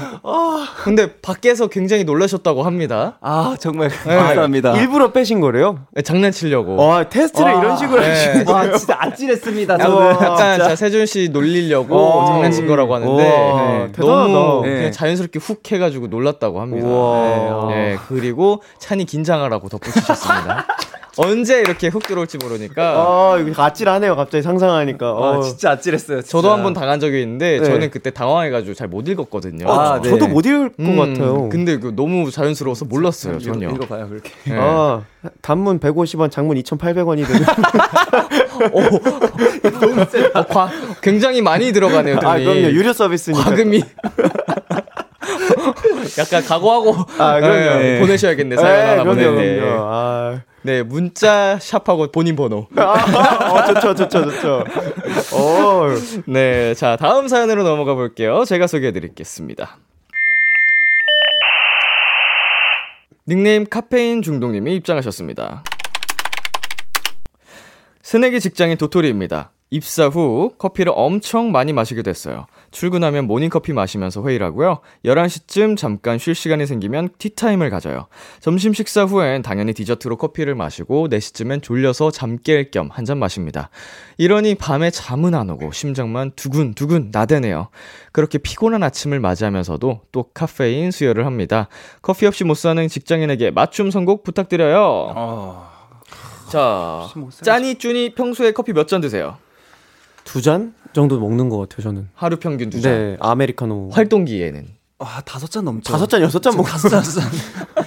[0.83, 3.19] 근데 밖에서 굉장히 놀라셨다고 합니다.
[3.21, 4.15] 아 정말 네.
[4.15, 4.75] 감사합니다.
[4.77, 5.79] 일부러 빼신 거래요?
[5.91, 6.75] 네, 장난치려고.
[6.75, 8.09] 와, 테스트를 와, 이런 식으로 네.
[8.09, 8.71] 하시는 거예요?
[8.71, 9.73] 와 진짜 아찔했습니다.
[9.75, 10.69] 약간, 저는 약간 진짜.
[10.69, 12.25] 자, 세준 씨 놀리려고 어.
[12.25, 14.33] 장난친 거라고 하는데 와, 네, 대단하다.
[14.33, 14.73] 너무 네.
[14.75, 16.87] 그냥 자연스럽게 훅 해가 지고 놀랐다고 합니다.
[17.69, 20.65] 네, 네, 그리고 찬이 긴장하라고 덧붙이셨습니다.
[21.15, 24.15] 언제 이렇게 훅 들어올지 모르니까 아, 이거 아찔하네요.
[24.15, 25.05] 갑자기 상상하니까.
[25.05, 25.41] 아 어.
[25.43, 26.21] 진짜 아찔했어요.
[26.21, 26.31] 진짜.
[26.31, 27.65] 저도 한 번 당한 적이 있는데 네.
[27.65, 29.67] 저는 그때 당황해가지고 잘 못 읽었거든요.
[29.67, 30.09] 어, 아, 네.
[30.09, 31.49] 저도 못 읽을 것 음, 같아요.
[31.49, 33.69] 근데 그 너무 자연스러워서 몰랐어요 전혀.
[33.69, 34.31] 이거 봐요 그렇게.
[34.45, 34.57] 네.
[34.59, 35.03] 아,
[35.43, 37.45] 단문 150원, 장문 2,800원이 되는.
[40.33, 40.71] 어, 과,
[41.01, 42.17] 굉장히 많이 들어가네요.
[42.23, 42.43] 아, 돈이.
[42.45, 42.61] 그럼요.
[42.71, 43.43] 유료 서비스니까.
[43.43, 43.83] 과금이.
[46.17, 47.79] 약간 각오하고 아, 그럼요.
[47.79, 49.67] 네, 보내셔야겠네 네, 사연 하나 그럼요, 보낼 때.
[49.79, 52.67] 아, 네 문자 샵하고 본인 번호.
[52.75, 54.63] 어, 좋죠, 좋죠, 좋죠.
[55.33, 55.87] 어,
[56.27, 58.45] 네, 자 다음 사연으로 넘어가 볼게요.
[58.45, 59.77] 제가 소개해 드리겠습니다.
[63.27, 65.63] 닉네임 카페인 중독님이 입장하셨습니다.
[68.01, 69.51] 새내기 직장인 도토리입니다.
[69.69, 72.47] 입사 후 커피를 엄청 많이 마시게 됐어요.
[72.73, 74.79] 출근하면 모닝커피 마시면서 회의를 하고요.
[75.05, 78.07] 11시쯤 잠깐 쉴 시간이 생기면 티타임을 가져요.
[78.41, 83.69] 점심 식사 후엔 당연히 디저트로 커피를 마시고 4시쯤엔 졸려서 잠 깰 겸 한 잔 마십니다.
[84.17, 87.69] 이러니 밤에 잠은 안 오고 심장만 두근두근 나대네요.
[88.11, 91.69] 그렇게 피곤한 아침을 맞이하면서도 또 카페인 수혈을 합니다.
[92.01, 95.13] 커피 없이 못 사는 직장인에게 맞춤 선곡 부탁드려요.
[95.15, 95.69] 아,
[96.49, 97.07] 자,
[97.43, 99.37] 짜니 쭈니 평소에 커피 몇 잔 드세요?
[100.23, 102.09] 두 잔 정도 먹는 것 같아요, 저는.
[102.13, 102.91] 하루 평균 두 잔.
[102.93, 103.89] 네, 아메리카노.
[103.93, 104.65] 활동기에는
[104.99, 105.91] 아 다섯 잔 넘죠.
[105.91, 107.01] 다섯 잔, 여섯 잔 먹 다섯 잔.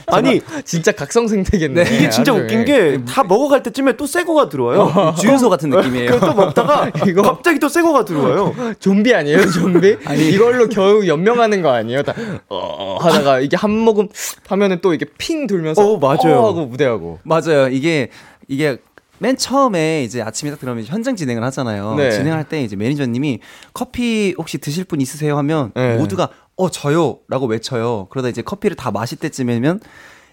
[0.09, 1.83] 아니, 진짜 각성생태겠네.
[1.83, 2.45] 이게 진짜 하루에.
[2.45, 5.15] 웃긴 게 다 먹어갈 때쯤에 또 새 거가 들어와요.
[5.19, 6.11] 주유소 같은 느낌이에요.
[6.11, 8.55] 그또 먹다가 이거- 갑자기 또 새 거가 들어와요.
[8.81, 9.97] 좀비 아니에요, 좀비?
[10.35, 12.03] 이걸로 겨우 연명하는 거 아니에요?
[12.03, 12.13] 다,
[12.49, 14.09] 어, 하다가 이게 한 모금
[14.49, 15.83] 하면은 또 이게 핑 돌면서.
[15.83, 16.39] 어, 맞아요.
[16.41, 17.21] 어 하고 무대하고.
[17.23, 17.69] 맞아요.
[17.69, 18.11] 이게
[18.49, 18.77] 이게
[19.19, 21.95] 맨 처음에 이제 아침에 딱 들어오면 현장 진행을 하잖아요.
[21.95, 22.11] 네.
[22.11, 23.41] 진행할 때 이제 매니저님이
[23.73, 25.97] 커피 혹시 드실 분 있으세요 하면 네.
[25.97, 28.07] 모두가 어 저요라고 외쳐요.
[28.11, 29.81] 그러다 이제 커피를 다 마실 때쯤이면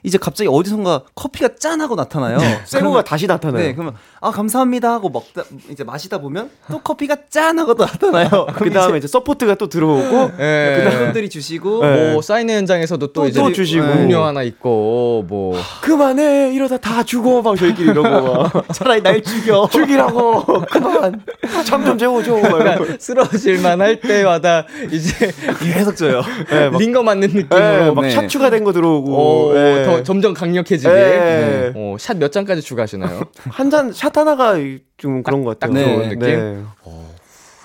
[0.04, 2.38] 이제 갑자기 어디선가 커피가 짠하고 나타나요.
[2.66, 3.64] 새 거가 다시 나타나요.
[3.64, 8.46] 네, 그러면 아 감사합니다 하고 먹다 이제 마시다 보면 또 커피가 짠하고 또 나타나요.
[8.56, 10.76] 그 다음에 이제 support가 또 들어오고 예.
[10.84, 12.12] 그다음 분들이 주시고 네.
[12.14, 13.84] 뭐 사인회 현장에서도 또, 또, 이제 또 주시고.
[13.86, 19.68] 음료 하나 있고 뭐 그만해 이러다 다 죽어 막 저희끼리 이러고 막 차라리 날 죽여.
[19.72, 21.22] 죽이라고 그만
[21.66, 22.68] 잠좀 재워줘 막 이러고.
[22.68, 26.22] 약간 쓰러질 만 할 때마다 이제 계속 줘요.
[26.50, 28.12] 네, 막, 링거 맞는 네, 느낌으로 막 네.
[28.12, 29.12] 샷추가 된 거 들어오고
[29.50, 29.84] 오, 네.
[29.98, 30.92] 더 점점 강력해지게.
[30.94, 31.74] 네.
[31.76, 33.22] 어, 샷몇 잔까지 추가하시나요?
[33.50, 34.56] 한 잔 샷 하나가
[34.98, 35.74] 좀 그런 것 같아요.
[35.76, 36.20] 딱 좋은 느낌?
[36.22, 36.64] 네.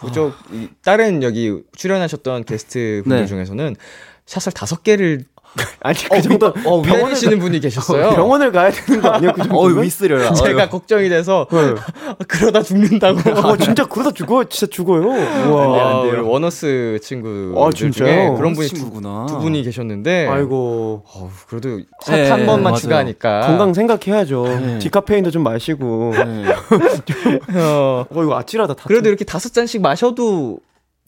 [0.01, 3.27] 그쪽 이 다른 여기 출연하셨던 게스트 분들 네.
[3.27, 3.75] 중에서는
[4.27, 5.25] 샷을 다섯 개를
[5.81, 8.11] 아니 그 정도 어, 병원을 위하시는 분이 계셨어요.
[8.11, 9.33] 병원을 가야 되는 거 아니에요?
[9.33, 9.83] 그어 정도면?
[9.83, 10.33] 위스려라.
[10.33, 11.75] 제가 걱정이 돼서 네.
[12.29, 13.19] 그러다 죽는다고.
[13.31, 15.11] 어, 진짜 그러다 죽어 진짜 죽어요.
[15.13, 16.01] 아, 우와.
[16.03, 18.07] 우리 원어스 친구 아, 진짜요?
[18.09, 19.27] 중에 그런 분이 두, 친구구나.
[19.29, 22.77] 두 분이 계셨는데 아이고 어우, 그래도 샷 네, 한 번만 맞아요.
[22.77, 24.45] 추가하니까 건강 생각해야죠.
[24.45, 24.79] 네.
[24.79, 26.13] 디카페인도 좀 마시고.
[26.15, 26.45] 네.
[27.59, 28.75] 어, 어 이거 아찔하다.
[28.75, 30.61] 다 그래도 이렇게 다섯 잔씩 마셔도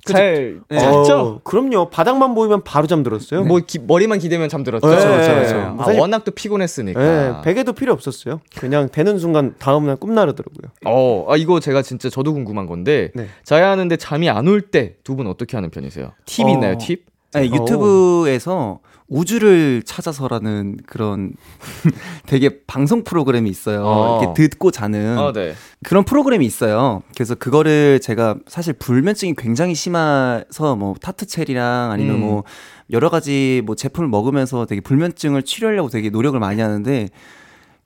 [0.05, 0.79] 잘 네.
[0.79, 1.19] 잤죠?
[1.19, 1.91] 어, 그럼요.
[1.91, 3.45] 바닥만 보이면 바로 잠들었어요.
[3.45, 4.87] 뭐 기- 머리만 기대면 잠들었죠.
[4.87, 5.55] 네, 그렇죠, 그렇죠, 그렇죠.
[5.55, 5.77] 그렇죠.
[5.81, 7.01] 아, 사실- 워낙 또 피곤했으니까.
[7.01, 8.41] 네, 베개도 필요 없었어요.
[8.57, 10.71] 그냥 되는 순간 다음 날 꿈나르더라고요.
[10.87, 13.27] 어, 아, 이거 제가 진짜 저도 궁금한 건데 네.
[13.45, 16.13] 자야 하는데 잠이 안 올 때 두 분 어떻게 하는 편이세요?
[16.25, 16.49] 팁 어.
[16.51, 16.79] 있나요?
[16.79, 17.05] 팁?
[17.35, 17.55] 아니, 어.
[17.55, 21.33] 유튜브에서 우주를 찾아서라는 그런
[22.27, 23.83] 되게 방송 프로그램이 있어요.
[23.85, 24.23] 어.
[24.23, 25.55] 이렇게 듣고 자는 아, 네.
[25.83, 27.03] 그런 프로그램이 있어요.
[27.15, 32.23] 그래서 그거를 제가 사실 불면증이 굉장히 심해서 뭐 타투첼이랑 아니면 음.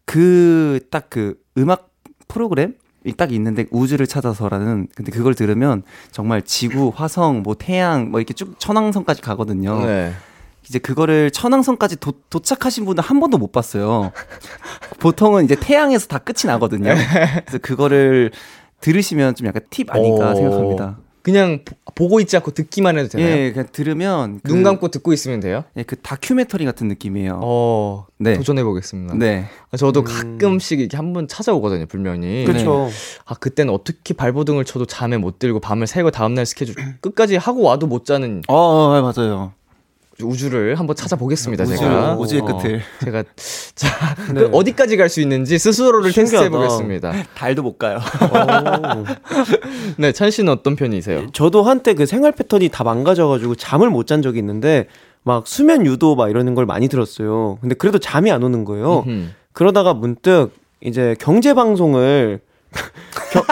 [0.04, 1.90] 그딱그 음악
[2.28, 2.74] 프로그램
[3.12, 8.58] 딱 있는데 우주를 찾아서라는 근데 그걸 들으면 정말 지구, 화성, 뭐 태양 뭐 이렇게 쭉
[8.58, 9.84] 천왕성까지 가거든요.
[9.84, 10.12] 네.
[10.66, 14.12] 이제 그거를 천왕성까지 도, 도착하신 분은 한 번도 못 봤어요.
[14.98, 16.94] 보통은 이제 태양에서 다 끝이 나거든요.
[17.44, 18.30] 그래서 그거를
[18.80, 20.34] 들으시면 좀 약간 팁 아닐까 오.
[20.34, 20.98] 생각합니다.
[21.24, 23.30] 그냥 보- 보고 있지 않고 듣기만 해도 되나요?
[23.30, 25.64] 예, 그냥 들으면 그, 눈 감고 듣고 있으면 돼요?
[25.76, 27.40] 예, 그 다큐멘터리 같은 느낌이에요.
[27.42, 28.34] 어, 네.
[28.34, 29.14] 도전해 보겠습니다.
[29.14, 29.46] 네.
[29.78, 30.04] 저도 음.
[30.04, 32.44] 가끔씩 이렇게 한 번 찾아오거든요, 불면이.
[32.44, 32.90] 그렇죠.
[33.24, 37.62] 아, 그때는 어떻게 발버둥을 쳐도 잠에 못 들고 밤을 새고 다음 날 스케줄 끝까지 하고
[37.62, 39.52] 와도 못 자는 어, 어, 맞아요.
[40.22, 42.14] 우주를 한번 찾아보겠습니다, 우주, 제가.
[42.16, 42.80] 우주의 어, 끝을.
[43.04, 43.24] 제가,
[43.74, 44.40] 자, 네.
[44.42, 46.48] 그 어디까지 갈 수 있는지 스스로를 테스트해.
[46.48, 47.12] 보겠습니다.
[47.34, 47.98] 달도 못 가요.
[47.98, 49.04] 오.
[49.98, 51.30] 네, 찬 씨는 어떤 편이세요?
[51.32, 54.86] 저도 한때 그 생활 패턴이 다 망가져가지고 잠을 못 잔 적이 있는데
[55.22, 57.58] 막 수면 유도 막 이러는 걸 많이 들었어요.
[57.60, 59.04] 근데 그래도 잠이 안 오는 거예요.
[59.52, 60.50] 그러다가 문득
[60.82, 62.40] 이제 경제 방송을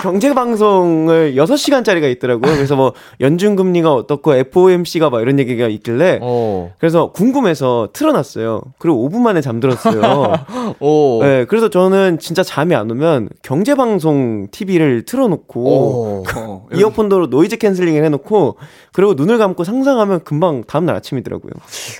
[0.02, 2.54] 경제 방송을 6시간짜리가 있더라고요.
[2.54, 8.62] 그래서 뭐 연준 금리가 어떻고 FOMC가 막 이런 얘기가 있길래 어, 그래서 궁금해서 틀어놨어요.
[8.78, 10.34] 그리고 5분 만에 잠들었어요.
[10.80, 16.24] 오, 네, 그래서 저는 진짜 잠이 안 오면 경제 방송 TV를 틀어놓고 오.
[16.36, 18.56] 어, 이어폰으로 noise canceling을 해놓고
[18.92, 21.52] 그리고 눈을 감고 상상하면 금방 다음날 아침이더라고요.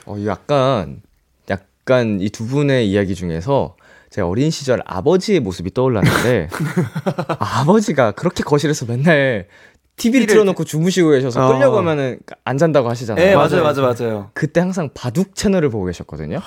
[0.06, 1.02] 어, 약간,
[1.50, 3.74] 약간 이 두 분의 이야기 중에서
[4.12, 6.48] 제 어린 시절 아버지의 모습이 떠올랐는데,
[7.40, 9.46] 아버지가 그렇게 거실에서 맨날
[9.96, 11.52] TV를 틀어놓고 주무시고 계셔서 어.
[11.54, 13.24] 끌려가면은 안 잔다고 하시잖아요.
[13.24, 14.30] 네, 맞아요, 맞아요, 맞아요.
[14.34, 16.40] 그때 항상 바둑 채널을 보고 계셨거든요.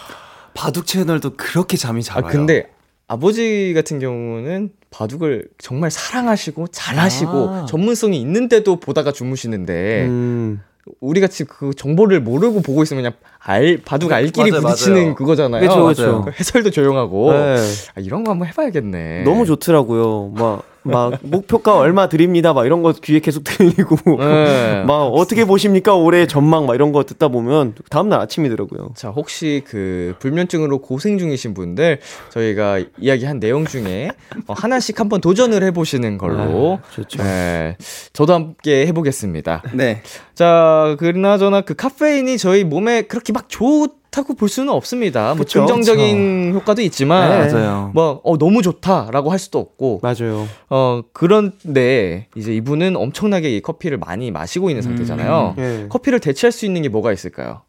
[0.54, 2.32] 바둑 채널도 그렇게 잠이 잘 아, 와요.
[2.32, 2.69] 근데
[3.08, 7.65] 아버지 같은 경우는 바둑을 정말 사랑하시고 잘하시고 아.
[7.65, 10.62] 전문성이 있는데도 보다가 주무시는데 음,
[11.02, 15.15] 우리 같이 그 정보를 모르고 보고 있으면 그냥 알 바둑 알끼리 맞아요, 부딪히는 맞아요.
[15.15, 15.62] 그거잖아요.
[15.62, 16.04] 그쵸, 그쵸.
[16.04, 16.26] 맞아요.
[16.39, 17.56] 해설도 조용하고 네.
[17.95, 19.24] 아, 이런 거 한번 해봐야겠네.
[19.24, 20.34] 너무 좋더라고요.
[20.36, 22.54] 막, 막, 목표가 얼마 드립니다.
[22.54, 23.98] 막 이런 거 귀에 계속 들리고.
[24.19, 24.84] 네.
[24.86, 25.95] 막, 어떻게 보십니까?
[25.95, 28.91] 올해 전망 막 이런 거 듣다 보면 다음날 아침이더라고요.
[28.95, 34.12] 자, 혹시 그 불면증으로 고생 중이신 분들 저희가 이야기한 내용 중에
[34.48, 36.80] 어, 하나씩 한번 도전을 해보시는 걸로.
[36.82, 37.24] 아, 좋죠.
[37.24, 37.78] 네,
[38.13, 39.63] 저도 함께 해보겠습니다.
[39.74, 40.02] 네.
[40.34, 45.34] 자, 그나저나 그 카페인이 저희 몸에 그렇게 막 좋 다고 볼 수는 없습니다.
[45.34, 47.54] 뭐 그쵸, 긍정적인 효과도 있지만 네.
[47.54, 47.91] 맞아요.
[47.93, 50.47] 뭐 어, 너무 좋다라고 할 수도 없고 맞아요.
[50.69, 55.56] 어 그런데 이제 이분은 엄청나게 이 커피를 많이 마시고 있는 상태잖아요.
[55.58, 55.86] 예.
[55.89, 57.63] 커피를 대체할 수 있는 게 뭐가 있을까요?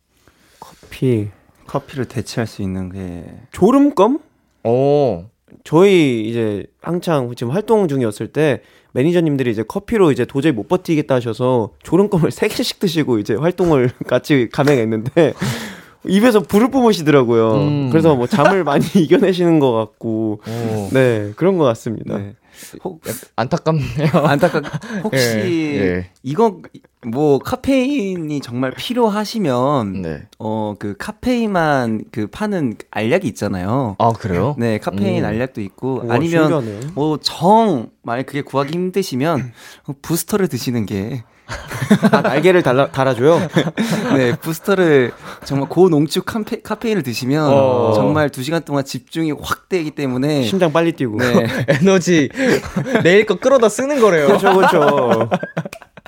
[0.60, 1.30] 커피.
[1.66, 4.20] 커피를 대체할 수 있는 게 졸음껌?
[4.62, 5.28] 어,
[5.64, 11.70] 저희 이제 한창 지금 활동 중이었을 때 매니저님들이 이제 커피로 이제 도저히 못 버티겠다 하셔서
[11.82, 15.34] 졸음껌을 세 개씩 드시고 이제 활동을 같이 감행했는데
[16.08, 17.52] 입에서 불을 뿜으시더라고요.
[17.54, 17.90] 음.
[17.90, 22.18] 그래서 뭐 잠을 많이 이겨내시는 것 같고 어, 네 그런 것 같습니다.
[22.18, 22.34] 네.
[22.84, 23.02] 혹,
[23.36, 24.08] 안타깝네요.
[24.24, 24.64] 안타깝
[25.04, 25.18] 혹시
[25.76, 26.10] 예, 예.
[26.22, 26.62] 이거
[27.06, 30.22] 뭐 카페인이 정말 필요하시면 네.
[30.38, 33.96] 어그 카페인만 그 파는 알약이 있잖아요.
[33.98, 34.54] 아 그래요?
[34.58, 35.28] 네, 카페인 음.
[35.28, 36.92] 알약도 있고 우와, 아니면.
[36.94, 39.52] 뭐 정 만약 그게 구하기 힘드시면
[40.00, 41.24] 부스터를 드시는 게
[42.10, 43.40] 아, 날개를 달라, 달아줘요.
[44.16, 45.12] 네, 부스터를
[45.44, 47.92] 정말 고농축 카페, 카페인을 드시면 어.
[47.94, 51.18] 정말 두 시간 동안 집중이 확 되기 때문에 심장 빨리 뛰고.
[51.18, 51.46] 네.
[51.68, 52.28] 에너지
[53.02, 54.26] 내일 거 끌어다 쓰는 거래요.
[54.26, 55.28] 그렇죠, 그렇죠.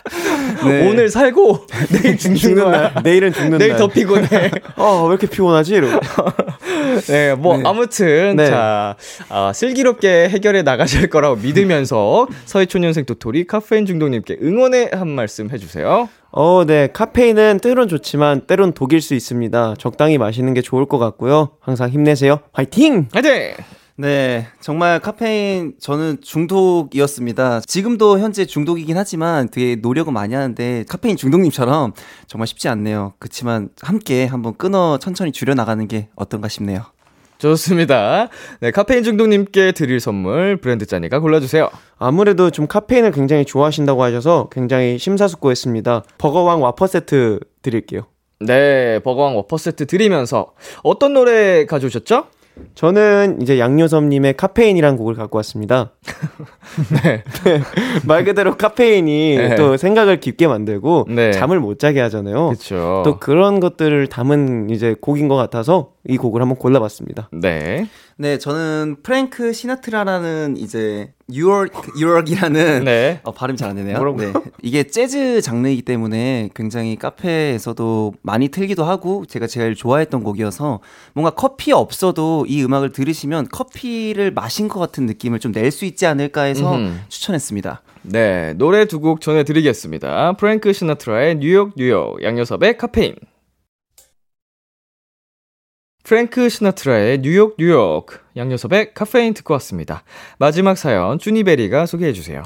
[0.64, 0.88] 네.
[0.88, 1.66] 오늘 살고
[2.02, 2.70] 내일 죽는.
[2.70, 3.78] 날, 내일은 죽는 내일 날.
[3.78, 4.50] 더 피곤해.
[4.76, 5.74] 어, 왜 이렇게 피곤하지?
[5.74, 6.00] 이러고.
[7.08, 7.62] 네, 뭐 네.
[7.66, 8.46] 아무튼 네.
[8.46, 8.96] 자
[9.28, 16.08] 아, 슬기롭게 해결해 나가실 거라고 믿으면서 서해초년생 도토리 카페인 중독님께 응원의 한 말씀 해 주세요.
[16.30, 16.88] 어, 네.
[16.92, 19.74] 카페인은 때론 좋지만 때론 독일 수 있습니다.
[19.78, 21.50] 적당히 마시는 게 좋을 것 같고요.
[21.60, 22.40] 항상 힘내세요.
[22.52, 23.08] 화이팅!
[23.12, 23.52] 화이팅!
[24.00, 27.62] 네, 정말 카페인 저는 중독이었습니다.
[27.66, 31.94] 지금도 현재 중독이긴 하지만 되게 노력은 많이 하는데 카페인 중독님처럼
[32.28, 33.14] 정말 쉽지 않네요.
[33.18, 36.82] 그렇지만 함께 한번 끊어 천천히 줄여 나가는 게 어떤가 싶네요.
[37.38, 38.28] 좋습니다.
[38.60, 41.68] 네, 카페인 중독님께 드릴 선물 브랜드 짜니가 골라주세요.
[41.98, 46.04] 아무래도 좀 카페인을 굉장히 좋아하신다고 하셔서 굉장히 심사숙고했습니다.
[46.18, 48.02] 버거왕 와퍼 세트 드릴게요.
[48.38, 50.52] 네, 버거왕 워퍼 세트 드리면서
[50.84, 52.37] 어떤 노래 가져오셨죠?
[52.74, 55.92] 저는 이제 양요섭님의 카페인이란 곡을 갖고 왔습니다.
[57.02, 57.22] 네.
[58.06, 59.54] 말 그대로 카페인이 네.
[59.56, 61.32] 또 생각을 깊게 만들고 네.
[61.32, 62.48] 잠을 못 자게 하잖아요.
[62.48, 63.02] 그렇죠.
[63.04, 67.28] 또 그런 것들을 담은 이제 곡인 것 같아서 이 곡을 한번 골라봤습니다.
[67.32, 67.86] 네.
[68.16, 71.68] 네, 저는 프랭크 시나트라라는 이제 뉴욕
[71.98, 73.20] 뉴욕이라는 네.
[73.24, 73.98] 어, 발음 잘 안 되네요.
[73.98, 74.32] 뭐라고요?
[74.32, 74.40] 네.
[74.62, 80.80] 이게 재즈 장르이기 때문에 굉장히 카페에서도 많이 틀기도 하고 제가 제일 좋아했던 곡이어서
[81.12, 86.06] 뭔가 커피 없어도 이 음악을 들으시면 커피를 마신 것 같은 느낌을 좀 낼 수 있지
[86.06, 86.92] 않을까 해서 음흠.
[87.08, 87.82] 추천했습니다.
[88.02, 90.32] 네, 노래 두 곡 전해드리겠습니다.
[90.38, 93.14] 프랭크 시나트라의 뉴욕 뉴욕, 양요섭의 카페인.
[96.08, 100.04] 프랭크 시나트라의 뉴욕 뉴욕, 양요섭의 카페인 듣고 왔습니다.
[100.38, 102.44] 마지막 사연 쭈니베리가 소개해 주세요.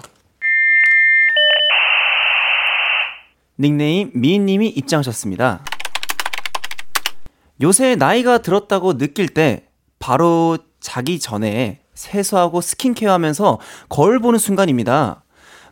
[3.61, 5.65] 닉네임 미인님이 입장하셨습니다.
[7.61, 9.69] 요새 나이가 들었다고 느낄 때
[10.01, 15.23] 바로 자기 전에 세수하고 스킨케어 하면서 거울 보는 순간입니다.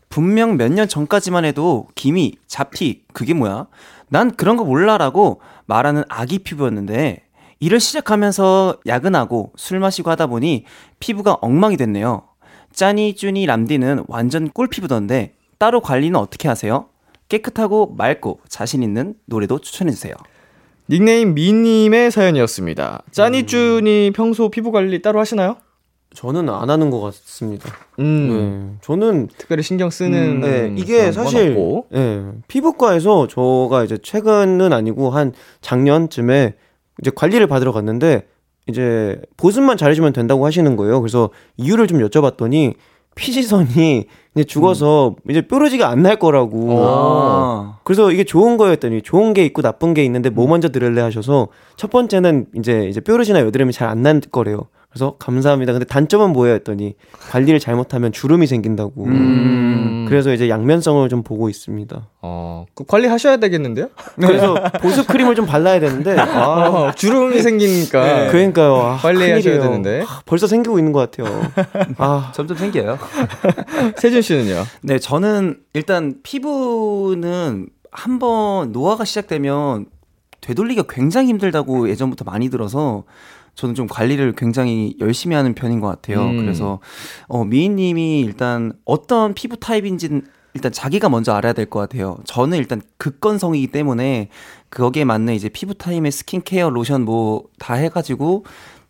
[0.09, 3.67] 분명 몇 년 전까지만 해도 기미, 잡티, 그게 뭐야?
[4.07, 7.25] 난 그런 거 몰라라고 말하는 아기 피부였는데
[7.61, 10.65] 일을 시작하면서 야근하고 술 마시고 하다 보니
[10.99, 12.23] 피부가 엉망이 됐네요.
[12.73, 16.87] 짜니, 쭈니, 람디는 완전 꿀피부던데 따로 관리는 어떻게 하세요?
[17.29, 20.15] 깨끗하고 맑고 자신 있는 노래도 추천해주세요.
[20.89, 23.03] 닉네임 미님의 사연이었습니다.
[23.13, 25.57] 짜니쭈니 평소 피부 관리 따로 하시나요?
[26.15, 27.71] 저는 안 하는 것 같습니다.
[28.01, 28.79] 음, 네.
[28.81, 31.57] 저는 특별히 신경 쓰는 네, 이게 사실.
[31.95, 36.55] 예, 피부과에서 저가 이제 최근은 아니고 한 작년쯤에
[37.01, 38.27] 이제 관리를 받으러 갔는데
[38.69, 41.01] 이제 보습만 잘해주면 된다고 하시는 거예요.
[41.01, 42.75] 그래서 이유를 좀 여쭤봤더니
[43.17, 46.77] 피지선이 이제 죽어서 이제 뾰루지가 안 날 거라고.
[46.79, 47.79] 어.
[47.85, 51.91] 그래서 이게 좋은 거였더니 좋은 게 있고 나쁜 게 있는데 뭐 먼저 들을래 하셔서 첫
[51.91, 54.69] 번째는 이제 이제 뾰루지나 여드름이 잘 안 날 거래요.
[54.91, 55.73] 그래서 감사합니다.
[55.73, 56.95] 근데 단점은 뭐예요 했더니
[57.31, 59.05] 관리를 잘못하면 주름이 생긴다고.
[59.05, 60.07] 음.
[60.09, 62.09] 그래서 이제 양면성을 좀 보고 있습니다.
[62.23, 63.89] 어, 그 관리하셔야 되겠는데요?
[64.17, 68.77] 그래서 보습 크림을 좀 발라야 되는데 아, 어, 주름이 생기니까 그러니까요.
[68.77, 69.61] 아, 관리하셔야.
[69.61, 70.03] 되는데.
[70.05, 71.41] 아, 벌써 생기고 있는 것 같아요.
[71.99, 72.99] 아, 점점 생겨요.
[73.97, 74.65] 세준 씨는요?
[74.83, 79.87] 네, 저는 일단 피부는 한번 노화가 시작되면
[80.41, 83.05] 되돌리기가 굉장히 힘들다고 예전부터 많이 들어서
[83.55, 86.23] 저는 좀 관리를 굉장히 열심히 하는 편인 것 같아요.
[86.27, 86.37] 음.
[86.39, 86.81] 그래서
[87.29, 90.23] 어, 미인님이 일단 어떤 피부 타입인지는
[90.55, 92.19] 일단 자기가 먼저 알아야 될 것 같아요.
[92.25, 94.29] 저는 일단 극건성이기 때문에
[94.71, 98.45] 거기에 맞는 이제 피부 타입의 스킨케어, 로션 뭐 다 해가지고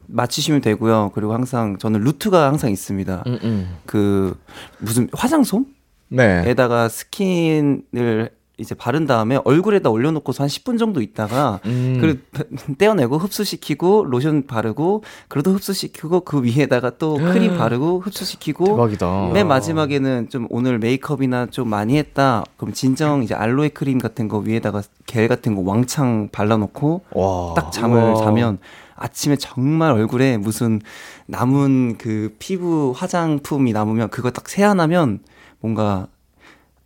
[0.06, 1.12] 맞추시면 되고요.
[1.14, 3.24] 그리고 항상 저는 루트가 항상 있습니다.
[3.26, 3.76] 음, 음.
[3.86, 4.36] 그
[4.78, 5.64] 무슨 화장솜?
[6.08, 6.42] 네.
[6.46, 11.98] 에다가 스킨을 이제 바른 다음에 얼굴에다 올려놓고서 한 10분 정도 있다가 음.
[12.00, 12.22] 그
[12.78, 19.30] 떼어내고 흡수시키고 로션 바르고 그래도 흡수시키고 그 위에다가 또 크림 바르고 흡수시키고 대박이다.
[19.32, 24.38] 맨 마지막에는 좀 오늘 메이크업이나 좀 많이 했다 그럼 진정 이제 알로에 크림 같은 거
[24.38, 27.54] 위에다가 겔 같은 거 왕창 발라놓고 와.
[27.54, 28.24] 딱 잠을 우와.
[28.24, 28.58] 자면
[28.96, 30.80] 아침에 정말 얼굴에 무슨
[31.26, 35.20] 남은 그 피부 화장품이 남으면 그거 딱 세안하면
[35.60, 36.06] 뭔가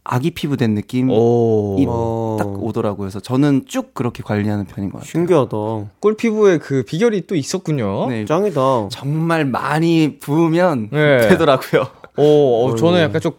[0.05, 1.77] 아기 피부 된 느낌 오.
[1.79, 2.37] 이- 어.
[2.39, 2.99] 딱 오더라고요.
[2.99, 5.11] 그래서 저는 쭉 그렇게 관리하는 편인 것 같아요.
[5.11, 5.57] 신기하다.
[6.01, 8.07] 꿀 피부에 그 비결이 또 있었군요.
[8.09, 8.89] 네, 짱이다.
[8.91, 11.29] 정말 많이 부으면 네.
[11.29, 11.87] 되더라고요.
[12.19, 13.33] 오, 어, 저는 약간 좀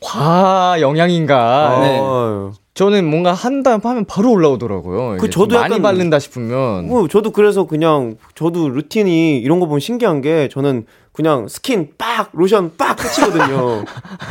[0.00, 1.80] 과영양인가.
[1.80, 1.98] 네.
[1.98, 2.52] 아유.
[2.74, 5.16] 저는 뭔가 한다 하면 바로 올라오더라고요.
[5.18, 6.88] 그 저도 좀 많이 약간- 바른다 싶으면.
[6.92, 10.86] 어, 저도 그래서 그냥 저도 루틴이 이런 거 보면 신기한 게 저는
[11.18, 13.84] 그냥 스킨 빡 로션 빡 끝이거든요.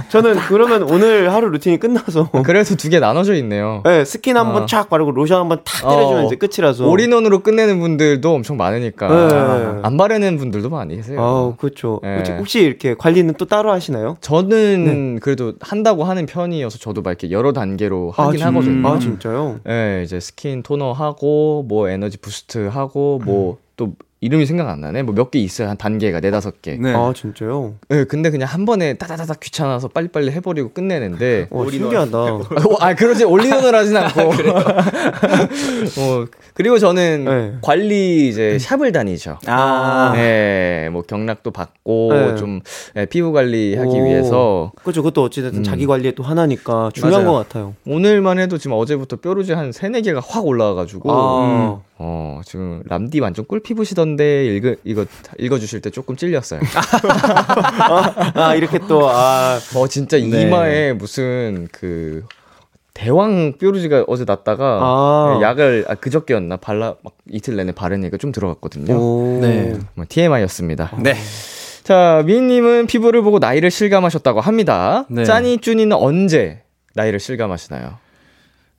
[0.08, 3.82] 저는 그러면 오늘 하루 루틴이 끝나서 그래서 두 개 나눠져 있네요.
[3.84, 4.66] 네, 스킨 한번 어.
[4.66, 6.26] 촥 바르고 로션 한번 탁 때려주면 어.
[6.28, 6.88] 이제 끝이라서.
[6.88, 9.82] all-in-one으로 끝내는 분들도 엄청 많으니까 네.
[9.84, 11.20] 안 바르는 분들도 많이 계세요.
[11.22, 12.00] 아, 그렇죠.
[12.04, 12.24] 네.
[12.38, 14.16] 혹시, 이렇게 관리는 또 따로 하시나요?
[14.22, 18.88] 저는 그래도 한다고 하는 편이어서 저도 막 이렇게 여러 단계로 하긴 진- 하거든요.
[18.88, 19.60] 아, 진짜요?
[19.66, 25.04] 네, 이제 스킨 토너 하고 뭐 energy boost 하고 뭐또 이름이 생각 안 나네.
[25.04, 25.70] 뭐 몇 개 있어요.
[25.70, 26.76] 한 단계가 네 다섯 개.
[26.76, 26.92] 네.
[26.94, 27.76] 아, 진짜요?
[27.90, 31.48] 네, 근데 그냥 한 번에 따다다닥 귀찮아서 빨리빨리 해버리고 끝내는데.
[31.52, 32.18] 와, 신기하다.
[32.18, 32.42] 어,
[32.80, 34.22] 아, 그러지 all-in-one을 하진 않고.
[36.00, 37.54] 어, 그리고 저는 네.
[37.62, 39.38] 관리 이제 샵을 다니죠.
[39.46, 42.36] 아, 네, 뭐 경락도 받고 네.
[42.36, 42.62] 좀
[42.96, 44.06] 네, 피부 관리하기 오.
[44.06, 45.02] 위해서 그렇죠.
[45.04, 45.64] 그것도 어찌됐든 음.
[45.64, 47.32] 자기 관리에 또 하나니까 중요한 맞아요.
[47.38, 47.76] 것 같아요.
[47.86, 51.80] 오늘만 해도 지금 어제부터 뼈루지 한 세네 개가 확 올라와가지고 아.
[52.00, 55.06] 어 지금 람디 완전 꿀 피부시던데 읽어 이거
[55.40, 56.60] 읽어 주실 때 조금 찔렸어요.
[58.36, 59.58] 아, 이렇게 또, 아.
[59.76, 60.24] 어 진짜 네.
[60.24, 62.24] 이마에 무슨 그
[62.94, 65.40] 대왕 뾰루지가 어제 났다가 아.
[65.42, 68.94] 약을 아, 그저께였나 발라 막 이틀 내내 바르니까 좀 들어갔거든요.
[68.94, 69.40] 오.
[69.42, 69.78] 네.
[69.96, 70.98] 뭐 TMI였습니다.
[71.02, 71.16] 네.
[71.84, 75.06] 자 미인님은 피부를 보고 나이를 실감하셨다고 합니다.
[75.10, 75.26] 네.
[75.26, 76.62] 짜니 쭈니는 언제
[76.94, 77.98] 나이를 실감하시나요?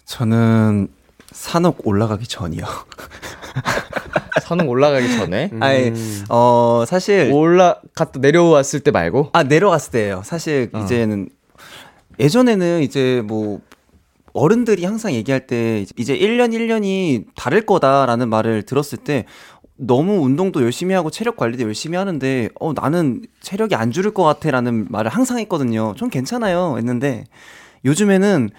[0.05, 0.89] 저는
[1.33, 2.65] 산옥 올라가기 전이요.
[4.49, 5.93] 선흥 올라가기 전에 아니,
[6.31, 7.31] 어, 사실.
[7.33, 10.23] 올라갔다 내려왔을 때 말고 아, 내려갔을 때예요.
[10.25, 10.81] 사실 어.
[10.81, 11.29] 이제는
[12.19, 13.61] 예전에는 이제 뭐
[14.33, 19.25] 어른들이 항상 얘기할 때 이제 1년 1년이 다를 거다라는 말을 들었을 때
[19.77, 24.51] 너무 운동도 열심히 하고 체력 관리도 열심히 하는데 어 나는 체력이 안 줄을 것 같아
[24.51, 25.95] 라는 말을 항상 했거든요.
[25.97, 27.25] 좀 괜찮아요 했는데
[27.85, 28.51] 요즘에는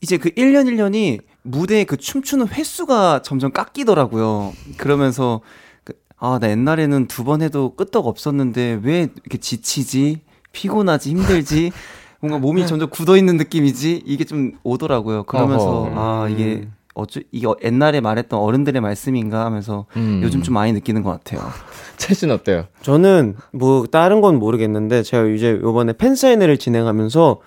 [0.00, 4.52] 이제 그 1년 1년이 무대에 그 춤추는 횟수가 점점 깎이더라고요.
[4.76, 5.40] 그러면서
[5.84, 10.20] 그, 아, 나 옛날에는 두 번 해도 끄떡 없었는데 왜 이렇게 지치지?
[10.52, 11.10] 피곤하지?
[11.10, 11.72] 힘들지?
[12.20, 14.02] 뭔가 몸이 점점 굳어 있는 느낌이지?
[14.06, 15.24] 이게 좀 오더라고요.
[15.24, 15.92] 그러면서 어허.
[15.96, 20.20] 아, 이게 어쩌 이게 옛날에 말했던 어른들의 말씀인가 하면서 음.
[20.22, 21.40] 요즘 좀 많이 느끼는 것 같아요.
[21.96, 22.66] 채신 어때요?
[22.82, 27.38] 저는 뭐 다른 건 모르겠는데 제가 이제 요번에 팬사인회를 진행하면서 어,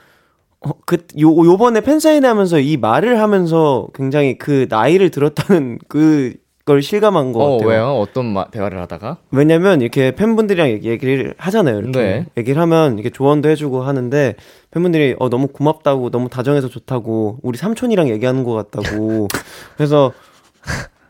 [0.86, 6.34] 그, 요, 요번에 팬사인회 하면서 이 말을 하면서 굉장히 그 나이를 들었다는 그
[6.66, 7.70] 걸 실감한 것 어 같아요.
[7.70, 7.86] 왜요?
[8.00, 11.78] 어떤 마, 대화를 하다가 왜냐면 이렇게 팬분들이랑 얘기- 얘기를 하잖아요.
[11.78, 12.26] 이렇게 네.
[12.38, 14.34] 얘기를 하면 이렇게 조언도 해주고 하는데
[14.72, 19.28] 팬분들이 어 너무 고맙다고 너무 다정해서 좋다고 우리 삼촌이랑 얘기하는 것 같다고
[19.78, 20.12] 그래서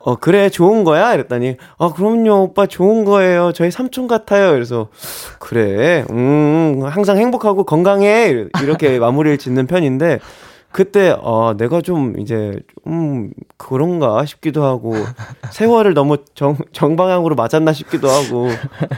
[0.05, 1.15] 어 그래 좋은 거야?
[1.15, 3.51] 이랬더니 아 그럼요 오빠 좋은 거예요.
[3.53, 4.51] 저희 삼촌 같아요.
[4.51, 4.89] 그래서
[5.39, 8.45] 그래 음 항상 행복하고 건강해.
[8.61, 10.19] 이렇게 마무리를 짓는 편인데
[10.71, 14.93] 그때 아 내가 좀 이제 좀 그런가 싶기도 하고
[15.51, 18.49] 세월을 너무 정 정방향으로 맞았나 싶기도 하고.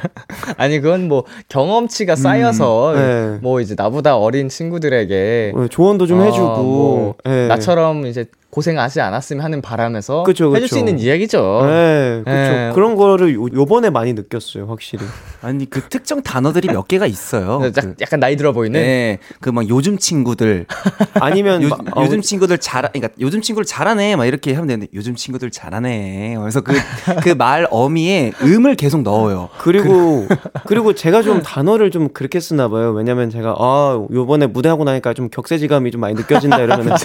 [0.58, 3.38] 아니 그건 뭐 경험치가 쌓여서 네.
[3.42, 7.48] 뭐 이제 나보다 어린 친구들에게 어, 조언도 좀 아, 해주고 뭐 예.
[7.48, 8.26] 나처럼 이제
[8.58, 10.76] 고생하지 않았으면 하는 바람에서 그쵸, 해줄 그쵸.
[10.76, 11.62] 수 있는 이야기죠.
[11.68, 12.24] 네.
[12.26, 12.72] 예.
[12.74, 15.06] 그런 거를 요, 요번에 많이 느꼈어요, 확실히.
[15.44, 17.62] 아니 그 특정 단어들이 몇 개가 있어요.
[17.64, 18.82] 약- 그, 약간 나이 들어 보이는.
[18.82, 20.66] 네, 그 막 요즘 친구들
[21.22, 24.88] 아니면 요, 마- 어, 요즘 친구들 잘, 그러니까 요즘 친구들 잘하네, 막 이렇게 하면 되는데
[24.96, 26.38] 요즘 친구들 잘하네.
[26.40, 26.74] 그래서 그
[27.24, 29.50] 그 말 어미에 음을 계속 넣어요.
[29.60, 30.28] 그리고
[30.66, 32.90] 그리고 제가 좀 단어를 좀 그렇게 쓰나 봐요.
[32.92, 36.96] 왜냐면 제가 아 요번에 무대하고 나니까 좀 격세지감이 좀 많이 느껴진다 이러면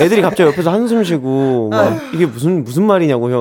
[0.00, 3.40] 애들이 갑자기 옆에서 한숨 쉬고 막 이게 무슨 무슨 말이냐고 형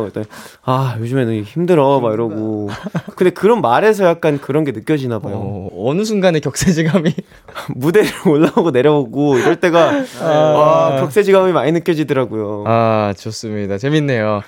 [0.64, 2.70] 아 요즘에는 힘들어 막 이러고
[3.16, 5.34] 근데 그런 말에서 약간 그런 게 느껴지나 봐요.
[5.36, 7.14] 어, 어느 순간에 격세지감이
[7.76, 12.64] 무대를 올라오고 내려오고 이럴 때가 아, 격세지감이 많이 느껴지더라고요.
[12.68, 13.78] 아, 좋습니다.
[13.78, 14.42] 재밌네요.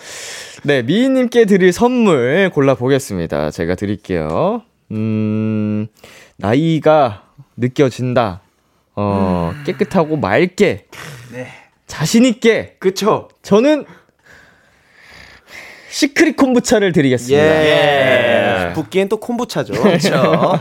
[0.64, 3.52] 네, 미희님께 드릴 선물 골라 보겠습니다.
[3.52, 4.62] 제가 드릴게요.
[4.92, 5.88] 음,
[6.38, 7.24] 나이가
[7.58, 8.42] 느껴진다.
[8.96, 10.86] 어, 깨끗하고 맑게.
[11.92, 12.78] 자신있게.
[12.80, 13.28] 그쵸?
[13.42, 13.86] 저는
[15.90, 17.44] secret 콤부차를 드리겠습니다.
[17.44, 18.72] 예.
[18.74, 19.74] 붓기엔 또 콤부차죠.
[19.84, 20.58] 그렇죠.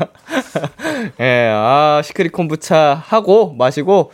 [1.21, 4.11] 예, 아, secret 콤부차 하고 마시고,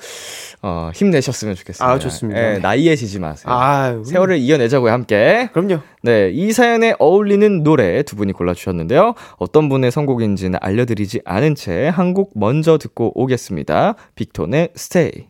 [0.60, 1.90] 어, 힘내셨으면 좋겠습니다.
[1.90, 2.54] 아, 좋습니다.
[2.54, 3.46] 예, 나이에 지지 마세요.
[3.50, 5.48] 아, 세월을 이겨내자고요, 함께.
[5.54, 5.78] 그럼요.
[6.02, 9.14] 네, 이 사연에 어울리는 노래 두 분이 골라주셨는데요.
[9.38, 13.94] 어떤 분의 선곡인지는 알려드리지 않은 채 한 곡 먼저 듣고 오겠습니다.
[14.16, 15.28] 빅톤의 Stay.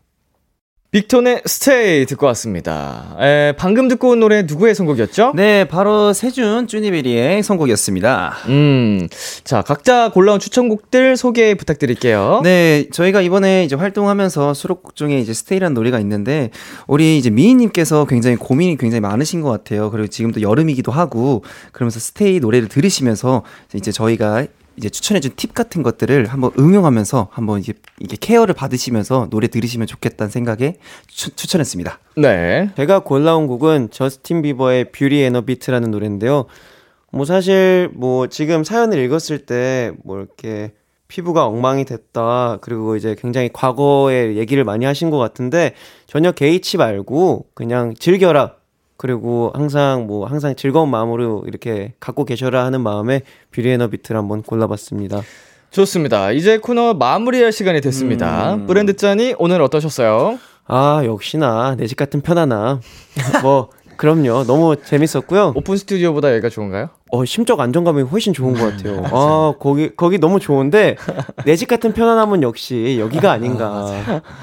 [0.97, 3.15] 빅톤의 Stay 듣고 왔습니다.
[3.21, 5.33] 에, 방금 듣고 온 노래 누구의 선곡이었죠?
[5.37, 8.35] 네, 바로 세준 쭈니베리의 선곡이었습니다.
[8.49, 9.07] 음,
[9.45, 12.41] 자, 각자 골라온 추천곡들 소개 부탁드릴게요.
[12.45, 16.49] 네, 저희가 이번에 이제 활동하면서 수록곡 중에 이제 Stay라는 노래가 있는데,
[16.87, 19.91] 우리 이제 미희님께서 굉장히 고민이 굉장히 많으신 것 같아요.
[19.91, 23.43] 그리고 지금도 여름이기도 하고, 그러면서 Stay 노래를 들으시면서
[23.75, 29.49] 이제 저희가 이제 추천해준 팁 같은 것들을 한번 응용하면서 한번 이게, 이게 care를 받으시면서 노래
[29.49, 31.99] 들으시면 좋겠다는 생각에 추, 추천했습니다.
[32.17, 32.71] 네.
[32.77, 36.47] 제가 골라온 곡은 저스틴 비버의 Beauty And A Beat라는 노래인데요.
[37.11, 40.73] 뭐 사실 뭐 지금 사연을 읽었을 때 뭐 이렇게
[41.09, 42.59] 피부가 엉망이 됐다.
[42.61, 45.75] 그리고 이제 굉장히 과거의 얘기를 많이 하신 것 같은데
[46.07, 48.55] 전혀 개의치 말고 그냥 즐겨라.
[48.97, 54.19] 그리고 항상 뭐 항상 즐거운 마음으로 이렇게 갖고 계셔라 하는 마음에 Beauty And A Beat를
[54.19, 55.21] 한번 골라봤습니다.
[55.71, 56.33] 좋습니다.
[56.33, 58.55] 이제 코너 마무리할 시간이 됐습니다.
[58.55, 58.67] 음.
[58.67, 60.39] 브랜드 짠이 오늘 어떠셨어요?
[60.67, 62.81] 아 역시나 내 집 같은 편안함.
[63.43, 64.45] 뭐 그럼요.
[64.45, 65.53] 너무 재밌었고요.
[65.57, 66.91] 오픈 스튜디오보다 여기가 좋은가요?
[67.13, 69.03] 어, 심적 안정감이 훨씬 좋은 것 같아요.
[69.11, 70.97] 아, 거기, 거기 너너무 좋은데,
[71.47, 73.87] 내 집 같은 편안함은 역시 여기가 아닌가.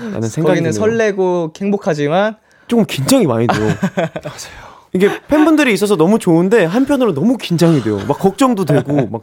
[0.01, 0.71] 라는 생각이 거기는 드네요.
[0.71, 3.59] 설레고 행복하지만 조금 긴장이 많이 돼요.
[4.23, 4.73] 맞아요.
[4.95, 7.99] 이게 팬분들이 있어서 너무 좋은데, 한편으로 너무 긴장이 돼요.
[8.07, 9.21] 막 걱정도 되고, 막,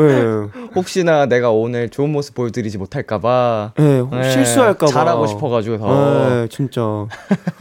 [0.00, 4.90] 예, 혹시나 내가 오늘 좋은 모습 보여드리지 못할까봐 예, 네, 실수할까봐.
[4.92, 6.80] 잘하고 싶어가지고 더 예, 진짜.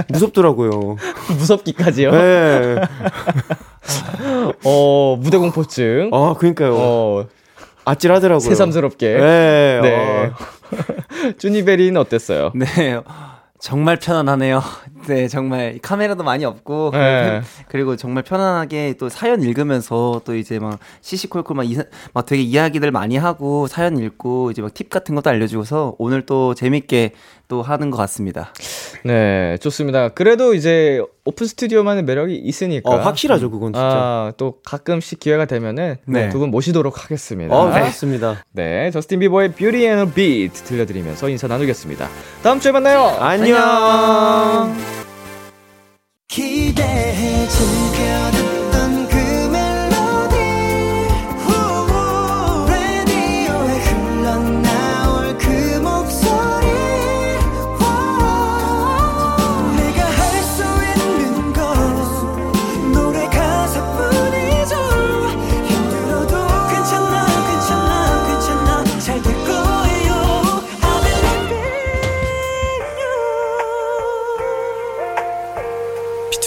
[0.09, 0.95] 무섭더라고요.
[1.37, 2.09] 무섭기까지요.
[2.13, 2.75] 예.
[4.65, 6.09] 어 무대 공포증.
[6.13, 6.75] 아, 그니까요.
[6.77, 7.25] 어
[7.85, 8.39] 아찔하더라고요.
[8.49, 9.07] 새삼스럽게.
[9.07, 10.31] 예, 네.
[10.31, 11.33] 어.
[11.37, 12.51] 쭈니베리는 어땠어요?
[12.55, 12.99] 네.
[13.59, 14.61] 정말 편안하네요.
[15.07, 17.41] 네, 정말 카메라도 많이 없고 네.
[17.69, 21.83] 그리고 정말 편안하게 또 사연 읽으면서 또 이제 막 시시콜콜 막, 이사,
[22.13, 26.53] 막 되게 이야기들 많이 하고 사연 읽고 이제 막 팁 같은 것도 알려주고서 오늘 또
[26.55, 27.11] 재밌게
[27.47, 28.51] 또 하는 것 같습니다.
[29.05, 30.09] 네, 좋습니다.
[30.09, 32.89] 그래도 이제 오픈 스튜디오만의 매력이 있으니까.
[32.89, 33.85] 어, 확실하죠, 그건 진짜.
[33.85, 36.29] 아, 또 가끔씩 기회가 되면은 네.
[36.29, 37.55] 두분 모시도록 하겠습니다.
[37.55, 38.43] 어, 좋습니다.
[38.51, 42.07] 네, 저스틴 비버의 Beauty and a Beat 들려드리면서 인사 나누겠습니다.
[42.41, 43.15] 다음 주에 만나요.
[43.19, 44.92] 안녕.
[46.33, 47.32] 기대해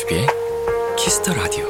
[0.06, 0.26] 비투비의
[0.96, 1.66] Kiss the Radio.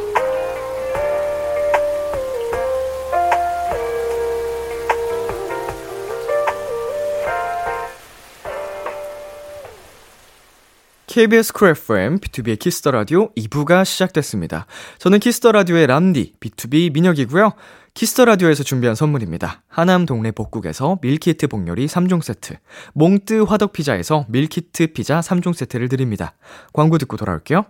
[11.06, 14.66] KBS Cool FM, 비투비의 Kiss the Radio 2부가 시작됐습니다.
[14.98, 17.52] 저는 Kiss the Radio의 람디, B2B 민혁이고요.
[17.94, 19.62] Kiss the Radio에서 준비한 선물입니다.
[19.68, 22.56] 하남 동네 복국에서 밀키트 복요리 3종 세트,
[22.92, 26.34] 몽뜨 화덕 피자에서 밀키트 피자 3종 세트를 드립니다.
[26.74, 27.64] 광고 듣고 돌아올게요.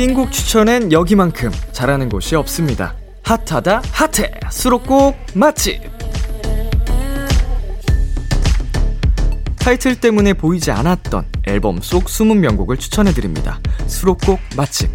[0.00, 2.94] 띵곡 추천엔 여기만큼 잘하는 곳이 없습니다.
[3.22, 4.30] 핫하다 핫해.
[4.50, 5.78] 수록곡 맛집.
[9.58, 13.60] 타이틀 때문에 보이지 않았던 앨범 속 숨은 명곡을 추천해드립니다.
[13.86, 14.90] 수록곡 맛집.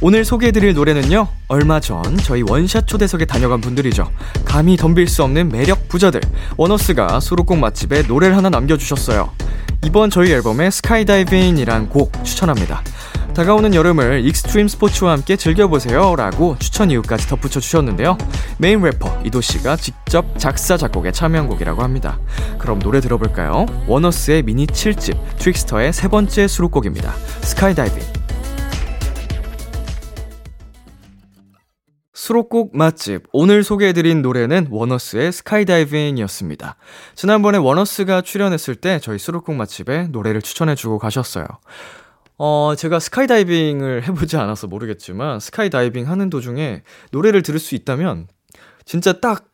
[0.00, 4.10] 오늘 소개해드릴 노래는요 얼마 전 저희 원샷 초대석에 다녀간 분들이죠.
[4.44, 6.20] 감히 덤빌 수 없는 매력 부자들.
[6.56, 9.30] 원어스가 수록곡 맛집에 노래를 하나 남겨주셨어요.
[9.84, 12.82] 이번 저희 앨범의 스카이다이빙이란 곡 추천합니다
[13.40, 18.18] 다가오는 여름을 익스트림 스포츠와 함께 즐겨보세요 라고 추천 이유까지 덧붙여 주셨는데요
[18.58, 22.20] 메인 래퍼 이도 씨가 직접 작사 작곡에 참여한 곡이라고 합니다
[22.58, 23.64] 그럼 노래 들어볼까요?
[23.86, 28.02] 원어스의 미니 7집 Trickster의 세 번째 수록곡입니다 스카이다이빙
[32.12, 33.22] 수록곡 맛집.
[33.32, 36.76] 오늘 소개해드린 노래는 원어스의 스카이다이빙이었습니다.
[37.16, 41.46] 지난번에 원어스가 출연했을 때 저희 수록곡 맛집에 노래를 추천해주고 가셨어요.
[42.42, 48.28] 어, 제가 스카이다이빙을 해보지 않아서 모르겠지만, 스카이다이빙 하는 도중에 노래를 들을 수 있다면,
[48.86, 49.44] 진짜 딱,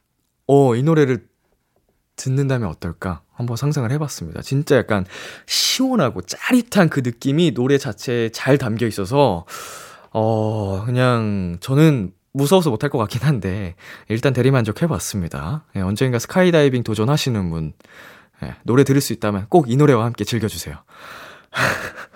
[0.46, 1.26] 어, 이 노래를
[2.14, 3.22] 듣는다면 어떨까?
[3.34, 4.40] 한번 상상을 해봤습니다.
[4.40, 5.04] 진짜 약간
[5.46, 9.46] 시원하고 짜릿한 그 느낌이 노래 자체에 잘 담겨 있어서,
[10.12, 13.74] 어, 그냥 저는 무서워서 못할 것 같긴 한데,
[14.08, 15.64] 일단 대리만족 해봤습니다.
[15.74, 17.72] 예, 언젠가 스카이다이빙 도전하시는 분,
[18.44, 20.76] 예, 노래 들을 수 있다면 꼭 이 노래와 함께 즐겨주세요.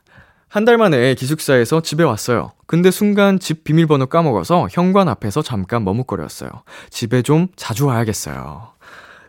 [0.51, 2.51] 한 달 만에 기숙사에서 집에 왔어요.
[2.67, 6.49] 근데 순간 집 비밀번호 까먹어서 현관 앞에서 잠깐 머뭇거렸어요.
[6.89, 8.67] 집에 좀 자주 와야겠어요.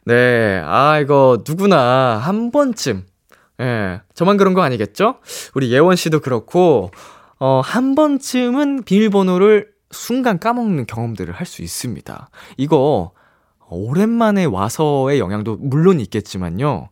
[0.04, 3.06] 네, 아, 이거 누구나 한 번쯤,
[3.60, 5.20] 예, 저만 그런 거 아니겠죠?
[5.54, 6.90] 우리 예원 씨도 그렇고,
[7.38, 12.30] 어, 한 번쯤은 비밀번호를 순간 까먹는 경험들을 할 수 있습니다.
[12.56, 13.12] 이거,
[13.68, 16.88] 오랜만에 와서의 영향도 물론 있겠지만요.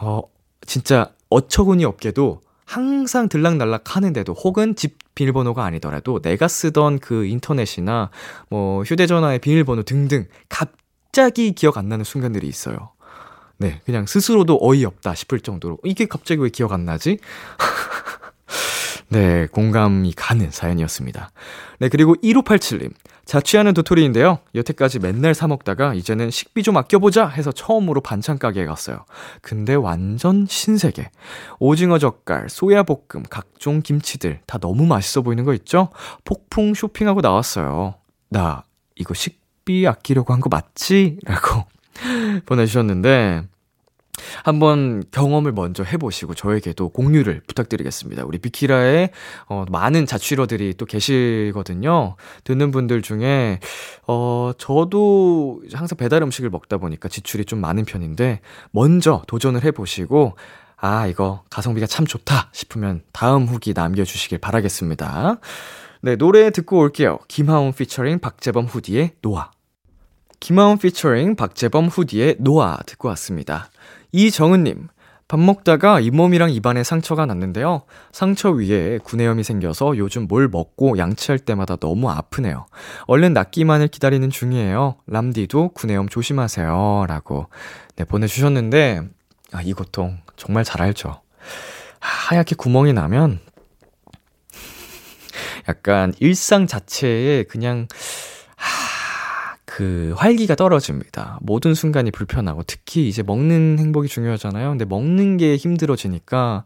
[0.00, 0.22] 어,
[0.66, 8.10] 진짜 어처구니 없게도 항상 들락날락 하는데도 혹은 집 비밀번호가 아니더라도 내가 쓰던 그 인터넷이나
[8.48, 12.90] 뭐 휴대전화의 비밀번호 등등 갑자기 기억 안 나는 순간들이 있어요.
[13.58, 17.18] 네, 그냥 스스로도 어이없다 싶을 정도로 이게 갑자기 왜 기억 안 나지?
[19.08, 21.30] 네, 공감이 가는 사연이었습니다.
[21.78, 22.92] 네, 그리고 1587님.
[23.24, 24.38] 자취하는 도토리인데요.
[24.54, 29.04] 여태까지 맨날 사 먹다가 이제는 식비 좀 아껴보자 해서 처음으로 반찬 가게에 갔어요.
[29.40, 31.10] 근데 완전 신세계.
[31.58, 35.88] 오징어 젓갈, 소야 볶음, 각종 김치들 다 너무 맛있어 보이는 거 있죠?
[36.24, 37.94] 폭풍 쇼핑하고 나왔어요.
[38.28, 38.64] 나
[38.96, 41.18] 이거 식비 아끼려고 한 거 맞지?
[41.24, 41.64] 라고
[42.46, 43.42] 보내주셨는데,
[44.42, 48.24] 한번 경험을 먼저 해보시고 저에게도 공유를 부탁드리겠습니다.
[48.24, 49.10] 우리 비키라에
[49.48, 52.16] 어, 많은 자취러들이 또 계시거든요.
[52.44, 53.60] 듣는 분들 중에
[54.06, 60.36] 어, 저도 항상 배달 음식을 먹다 보니까 지출이 좀 많은 편인데 먼저 도전을 해보시고
[60.76, 65.38] 아, 이거 가성비가 참 좋다 싶으면 다음 후기 남겨주시길 바라겠습니다.
[66.02, 67.18] 네, 노래 듣고 올게요.
[67.28, 69.50] 김하온 피처링 박재범 후디의 노아.
[70.40, 73.70] 김하온 피처링 박재범 후디의 노아 듣고 왔습니다.
[74.14, 74.86] 이정은님,
[75.26, 77.82] 밥 먹다가 잇몸이랑 입안에 상처가 났는데요.
[78.12, 82.66] 상처 위에 구내염이 생겨서 요즘 뭘 먹고 양치할 때마다 너무 아프네요.
[83.08, 84.98] 얼른 낫기만을 기다리는 중이에요.
[85.08, 87.06] 람디도 구내염 조심하세요.
[87.08, 87.48] 라고,
[87.96, 89.02] 네, 보내주셨는데,
[89.50, 91.20] 아, 이 고통 정말 잘 알죠.
[91.98, 93.40] 하얗게 구멍이 나면
[95.68, 98.33] 약간 일상 자체에 그냥 하,
[99.76, 101.40] 그 활기가 떨어집니다.
[101.42, 104.68] 모든 순간이 불편하고 특히 이제 먹는 행복이 중요하잖아요.
[104.68, 106.62] 근데 먹는 게 힘들어지니까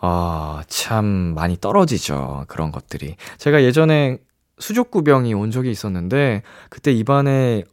[0.00, 2.44] 아, 참 많이 떨어지죠.
[2.46, 3.16] 그런 것들이.
[3.38, 4.18] 제가 예전에
[4.60, 7.64] 수족구병이 온 적이 있었는데 그때 입안에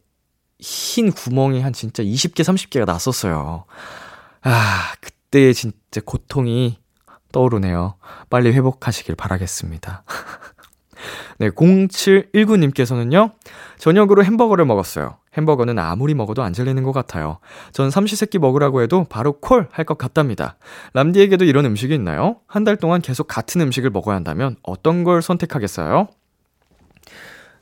[0.58, 3.66] 흰 구멍이 한 진짜 20개, 30개가 났었어요.
[4.42, 6.80] 아, 그때의 진짜 고통이
[7.30, 7.94] 떠오르네요.
[8.30, 10.02] 빨리 회복하시길 바라겠습니다.
[11.38, 13.32] 네, 0719님께서는요,
[13.78, 15.16] 저녁으로 햄버거를 먹었어요.
[15.36, 17.38] 햄버거는 아무리 먹어도 안 질리는 것 같아요.
[17.72, 20.56] 전 삼시세끼 먹으라고 해도 바로 콜 할 것 같답니다.
[20.92, 22.36] 람디에게도 이런 음식이 있나요?
[22.46, 26.08] 한 달 동안 계속 같은 음식을 먹어야 한다면 어떤 걸 선택하겠어요?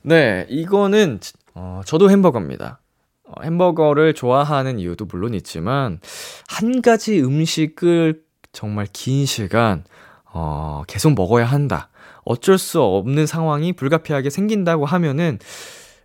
[0.02, 1.20] 네, 이거는,
[1.54, 2.80] 어, 저도 햄버거입니다.
[3.24, 6.00] 어, 햄버거를 좋아하는 이유도 물론 있지만,
[6.48, 9.84] 한 가지 음식을 정말 긴 시간,
[10.32, 11.89] 어, 계속 먹어야 한다.
[12.30, 15.40] 어쩔 수 없는 상황이 불가피하게 생긴다고 하면은,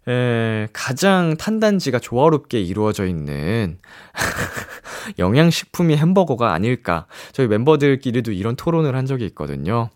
[0.08, 3.78] 에, 가장 탄단지가 조화롭게 이루어져 있는
[5.20, 7.06] 영양식품이 햄버거가 아닐까.
[7.32, 9.90] 저희 멤버들끼리도 이런 토론을 한 적이 있거든요.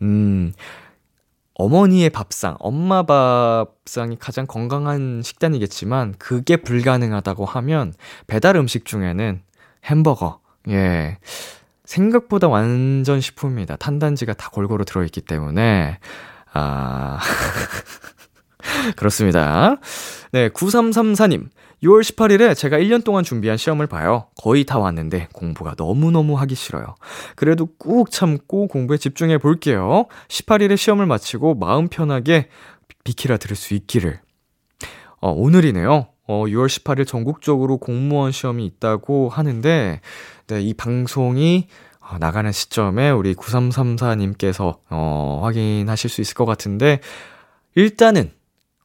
[0.00, 0.54] 음,
[1.54, 7.92] 어머니의 밥상, 엄마 밥상이 가장 건강한 식단이겠지만, 그게 불가능하다고 하면,
[8.26, 9.42] 배달 음식 중에는
[9.84, 11.18] 햄버거, 예.
[11.84, 13.76] 생각보다 완전 식품입니다.
[13.76, 15.98] 탄단지가 다 골고루 들어있기 때문에,
[16.52, 17.18] 아,
[18.96, 19.76] 그렇습니다.
[20.32, 21.48] 네, 9334님.
[21.82, 24.28] 6월 18일에 제가 1년 동안 준비한 시험을 봐요.
[24.40, 26.94] 거의 다 왔는데 공부가 너무너무 하기 싫어요.
[27.36, 30.06] 그래도 꾹 참고 공부에 집중해 볼게요.
[30.28, 32.48] 18일에 시험을 마치고 마음 편하게
[33.04, 34.20] 비키라 들을 수 있기를.
[35.20, 36.08] 어, 오늘이네요.
[36.26, 40.00] 어, 6월 18일 전국적으로 공무원 시험이 있다고 하는데,
[40.46, 41.68] 네, 이 방송이
[42.00, 47.00] 어, 나가는 시점에 우리 9334님께서, 어, 확인하실 수 있을 것 같은데,
[47.74, 48.30] 일단은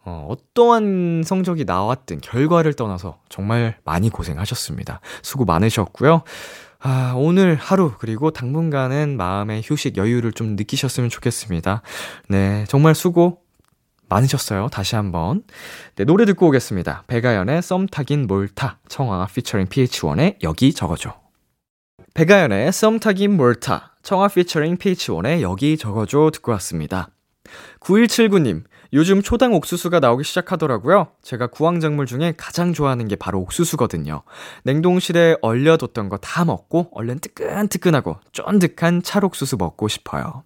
[0.05, 5.01] 어, 어떠한 성적이 나왔든 결과를 떠나서 정말 많이 고생하셨습니다.
[5.21, 6.23] 수고 많으셨고요.
[6.79, 11.81] 아, 오늘 하루 그리고 당분간은 마음의 휴식 여유를 좀 느끼셨으면 좋겠습니다.
[12.29, 13.41] 네, 정말 수고
[14.09, 14.67] 많으셨어요.
[14.71, 15.43] 다시 한번.
[15.95, 17.03] 네, 노래 듣고 오겠습니다.
[17.07, 21.19] 배가연의 썸 타긴 몰타 청아 피처링 PH1의 여기 적어줘.
[22.13, 27.09] 배가연의 썸 타긴 몰타 청아 피처링 PH1의 여기 적어줘 듣고 왔습니다.
[27.79, 31.07] 9179님, 요즘 초당 옥수수가 나오기 시작하더라고요.
[31.21, 34.23] 제가 구황작물 중에 가장 좋아하는 게 바로 옥수수거든요.
[34.63, 40.43] 냉동실에 얼려뒀던 거 다 먹고 얼른 뜨끈뜨끈하고 쫀득한 찰옥수수 먹고 싶어요.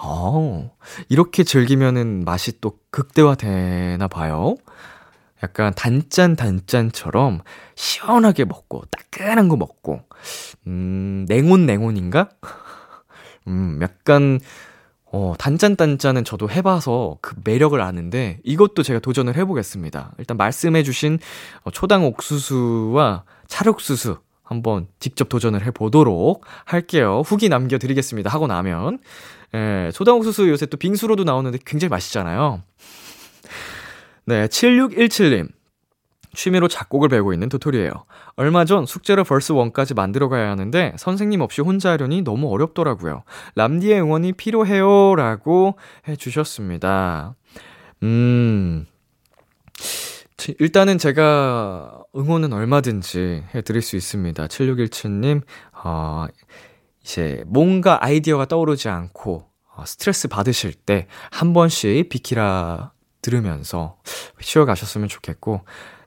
[0.00, 0.70] 어,
[1.08, 4.56] 이렇게 즐기면은 맛이 또 극대화되나 봐요.
[5.42, 7.40] 약간 단짠 단짠처럼
[7.74, 10.00] 시원하게 먹고 따끈한 거 먹고
[10.66, 12.28] 음, 냉온 냉온인가?
[13.48, 14.40] 음, 약간
[15.10, 20.12] 어, 단짠 단짠은 저도 해 봐서 그 매력을 아는데 이것도 제가 도전을 해 보겠습니다.
[20.18, 21.18] 일단 말씀해 주신
[21.62, 27.22] 어, 초당 옥수수와 찰옥수수 한번 직접 도전을 해 보도록 할게요.
[27.24, 28.30] 후기 남겨 드리겠습니다.
[28.30, 28.98] 하고 나면.
[29.54, 32.62] 예, 초당 옥수수 요새 또 빙수로도 나오는데 굉장히 맛있잖아요.
[34.26, 35.48] 네, 7617님.
[36.34, 37.90] 취미로 작곡을 배우고 있는 도토리예요.
[38.36, 43.24] 얼마 전 숙제로 벌스 1까지 만들어 가야 하는데 선생님 없이 혼자 하려니 너무 어렵더라고요.
[43.54, 45.16] 람디의 응원이 필요해요.
[45.16, 45.76] 라고
[46.06, 47.34] 해 주셨습니다.
[48.02, 48.86] 음,
[50.60, 54.46] 일단은 제가 응원은 얼마든지 해 드릴 수 있습니다.
[54.46, 55.42] 7617님,
[55.84, 56.26] 어,
[57.02, 59.44] 이제 뭔가 아이디어가 떠오르지 않고
[59.76, 62.92] 어, 스트레스 받으실 때 한 번씩 비키라
[63.22, 63.98] 들으면서
[64.40, 65.62] 쉬어가셨으면 좋겠고,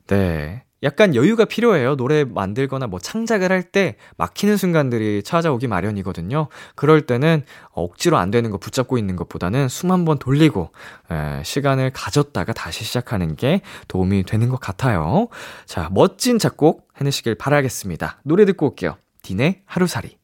[0.07, 0.63] 네.
[0.83, 1.95] 약간 여유가 필요해요.
[1.95, 6.47] 노래 만들거나 뭐 창작을 할 때 막히는 순간들이 찾아오기 마련이거든요.
[6.75, 10.71] 그럴 때는 억지로 안 되는 거 붙잡고 있는 것보다는 숨 한 번 돌리고
[11.11, 15.27] 에, 시간을 가졌다가 다시 시작하는 게 도움이 되는 것 같아요.
[15.65, 18.21] 자, 멋진 작곡 해내시길 바라겠습니다.
[18.23, 18.97] 노래 듣고 올게요.
[19.21, 20.20] 딘의 하루살이.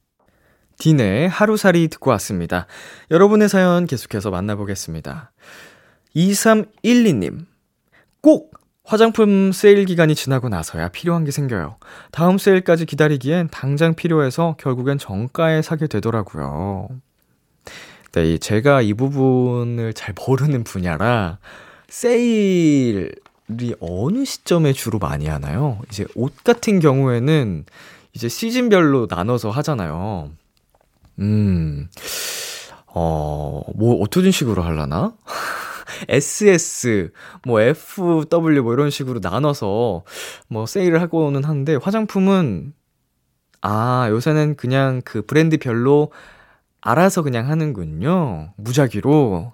[0.79, 2.67] 딘의 하루살이 듣고 왔습니다.
[3.11, 5.31] 여러분의 사연 계속해서 만나보겠습니다.
[6.15, 7.45] 2312님.
[8.21, 8.53] 꼭
[8.83, 11.77] 화장품 세일 기간이 지나고 나서야 필요한 게 생겨요.
[12.11, 16.87] 다음 세일까지 기다리기엔 당장 필요해서 결국엔 정가에 사게 되더라고요.
[18.13, 21.37] 네, 제가 이 부분을 잘 모르는 분야라
[21.89, 23.11] 세일이
[23.79, 25.79] 어느 시점에 주로 많이 하나요?
[25.89, 27.65] 이제 옷 같은 경우에는
[28.13, 30.31] 이제 시즌별로 나눠서 하잖아요.
[31.19, 31.89] 음,
[32.87, 35.13] 어, 뭐, 어떤 식으로 하려나?
[36.09, 37.11] SS,
[37.45, 40.03] 뭐 FW 뭐 이런 식으로 나눠서
[40.47, 42.73] 뭐 세일을 하고는 하는데 화장품은
[43.61, 46.11] 아, 요새는 그냥 그 브랜드별로
[46.81, 48.53] 알아서 그냥 하는군요.
[48.57, 49.53] 무작위로.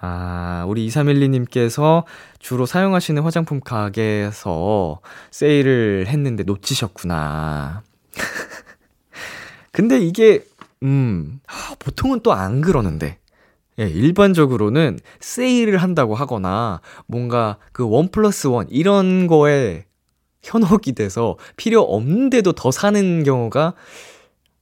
[0.00, 2.04] 아, 우리 2312님께서
[2.38, 5.00] 주로 사용하시는 화장품 가게에서
[5.30, 7.82] 세일을 했는데 놓치셨구나.
[9.70, 10.44] 근데 이게,
[10.82, 11.40] 음,
[11.78, 13.18] 보통은 또 안 그러는데.
[13.78, 19.86] 예, 일반적으로는 세일을 한다고 하거나 뭔가 그 원 플러스 원 이런 거에
[20.42, 23.74] 현혹이 돼서 필요 없는데도 더 사는 경우가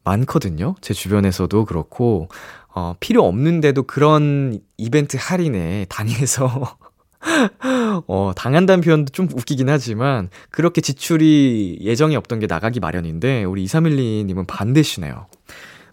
[0.05, 0.75] 많거든요.
[0.81, 2.29] 제 주변에서도 그렇고,
[2.75, 6.77] 어, 필요 없는데도 그런 이벤트 할인에 다니해서,
[8.07, 14.47] 어, 당한다는 표현도 좀 웃기긴 하지만, 그렇게 지출이 예정이 없던 게 나가기 마련인데, 우리 2312님은
[14.47, 15.27] 반대시네요.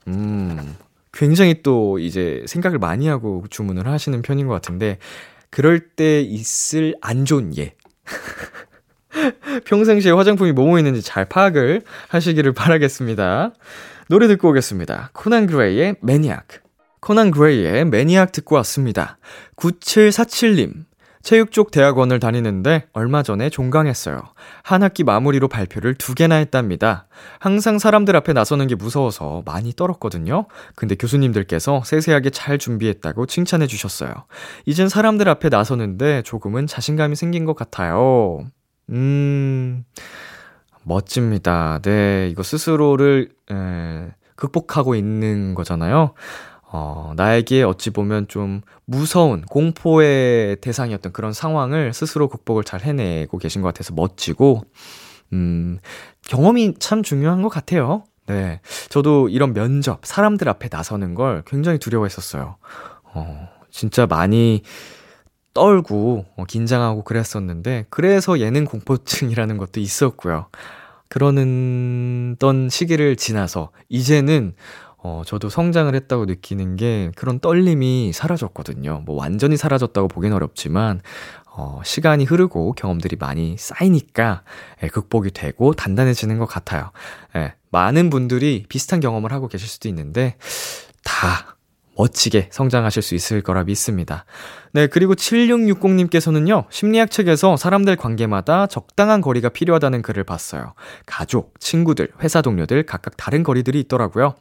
[0.07, 0.75] 음,
[1.11, 4.97] 굉장히 또 이제 생각을 많이 하고 주문을 하시는 편인 것 같은데,
[5.49, 7.73] 그럴 때 있을 안 좋은 예.
[9.65, 13.53] 평상시에 화장품이 뭐뭐 있는지 잘 파악을 하시기를 바라겠습니다.
[14.09, 15.09] 노래 듣고 오겠습니다.
[15.13, 16.47] 코난 그레이의 매니악.
[16.99, 19.17] 코난 그레이의 매니악 듣고 왔습니다.
[19.55, 20.86] 9747님.
[21.27, 24.21] 체육 쪽 대학원을 다니는데 얼마 전에 종강했어요.
[24.63, 27.09] 한 학기 마무리로 발표를 두 개나 했답니다.
[27.39, 30.45] 항상 사람들 앞에 나서는 게 무서워서 많이 떨었거든요.
[30.75, 34.13] 근데 교수님들께서 세세하게 잘 준비했다고 칭찬해 주셨어요.
[34.65, 38.45] 이젠 사람들 앞에 나서는데 조금은 자신감이 생긴 것 같아요.
[38.91, 39.83] 음,
[40.83, 41.79] 멋집니다.
[41.81, 46.13] 네, 이거 스스로를, 에, 극복하고 있는 거잖아요.
[46.69, 53.61] 어, 나에게 어찌 보면 좀 무서운 공포의 대상이었던 그런 상황을 스스로 극복을 잘 해내고 계신
[53.61, 54.63] 것 같아서 멋지고,
[55.31, 55.79] 음,
[56.27, 58.03] 경험이 참 중요한 것 같아요.
[58.25, 58.59] 네.
[58.89, 62.57] 저도 이런 면접, 사람들 앞에 나서는 걸 굉장히 두려워했었어요.
[63.13, 64.63] 어, 진짜 많이
[65.53, 70.47] 떨고, 어, 긴장하고 그랬었는데, 그래서 예능 공포증이라는 것도 있었고요.
[71.07, 72.35] 그러는
[72.69, 74.53] 시기를 지나서, 이제는
[75.07, 79.03] 어, 저도 성장을 했다고 느끼는 게 그런 떨림이 사라졌거든요.
[79.05, 80.99] 뭐 완전히 사라졌다고 보긴 어렵지만,
[81.45, 84.43] 어, 시간이 흐르고 경험들이 많이 쌓이니까,
[84.83, 86.91] 예, 극복이 되고 단단해지는 것 같아요.
[87.37, 90.35] 예, 많은 분들이 비슷한 경험을 하고 계실 수도 있는데,
[91.05, 91.56] 다
[91.97, 94.25] 멋지게 성장하실 수 있을 거라 믿습니다.
[94.71, 100.73] 네, 그리고 7660님께서는요, 심리학 책에서 사람들 관계마다 적당한 거리가 필요하다는 글을 봤어요.
[101.05, 104.35] 가족, 친구들, 회사 동료들 각각 다른 거리들이 있더라고요.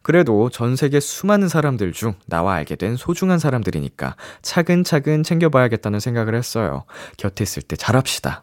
[0.00, 6.84] 그래도 전 세계 수많은 사람들 중 나와 알게 된 소중한 사람들이니까 차근차근 챙겨봐야겠다는 생각을 했어요.
[7.18, 8.42] 곁에 있을 때 잘합시다.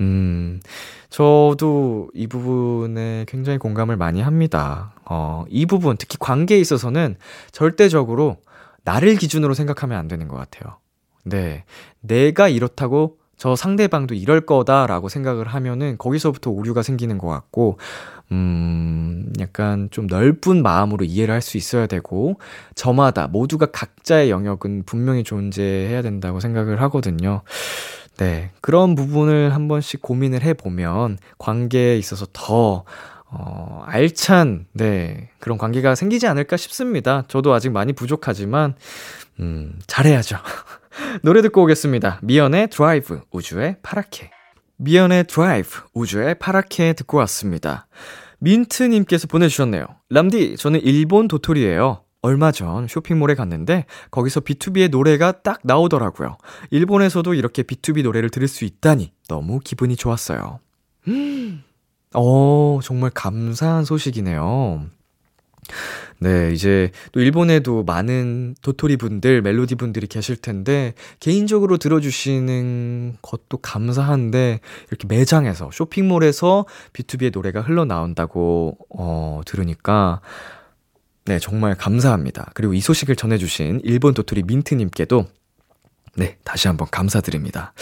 [0.00, 0.60] 음,
[1.08, 4.95] 저도 이 부분에 굉장히 공감을 많이 합니다.
[5.08, 7.16] 어, 이 부분, 특히 관계에 있어서는
[7.52, 8.38] 절대적으로
[8.84, 10.78] 나를 기준으로 생각하면 안 되는 것 같아요.
[11.24, 11.64] 네.
[12.00, 17.78] 내가 이렇다고 저 상대방도 이럴 거다라고 생각을 하면은 거기서부터 오류가 생기는 것 같고,
[18.32, 22.40] 음, 약간 좀 넓은 마음으로 이해를 할 수 있어야 되고,
[22.74, 27.42] 저마다 모두가 각자의 영역은 분명히 존재해야 된다고 생각을 하거든요.
[28.16, 28.50] 네.
[28.62, 32.84] 그런 부분을 한 번씩 고민을 해보면 관계에 있어서 더,
[33.28, 35.30] 어, 알찬, 네.
[35.40, 37.24] 그런 관계가 생기지 않을까 싶습니다.
[37.28, 38.74] 저도 아직 많이 부족하지만,
[39.40, 40.36] 음, 잘해야죠.
[41.22, 42.20] 노래 듣고 오겠습니다.
[42.22, 44.30] 미연의 드라이브, 우즈의 파랗게.
[44.78, 47.88] 미연의 드라이브, 우즈의 파랗게 듣고 왔습니다.
[48.38, 49.86] 민트님께서 보내주셨네요.
[50.10, 52.02] 람디, 저는 일본 도토리예요.
[52.22, 56.38] 얼마 전 쇼핑몰에 갔는데 거기서 비투비의 노래가 딱 나오더라고요.
[56.70, 60.58] 일본에서도 이렇게 B2B 노래를 들을 수 있다니 너무 기분이 좋았어요.
[62.14, 64.86] 어, 정말 감사한 소식이네요.
[66.18, 74.60] 네, 이제 또 일본에도 많은 도토리 분들, 멜로디 분들이 계실 텐데, 개인적으로 들어주시는 것도 감사한데,
[74.88, 80.20] 이렇게 매장에서, 쇼핑몰에서 B2B의 노래가 흘러나온다고, 어, 들으니까,
[81.26, 82.52] 네, 정말 감사합니다.
[82.54, 85.26] 그리고 이 소식을 전해주신 일본 도토리 민트님께도
[86.16, 87.72] 네, 다시 한번 감사드립니다.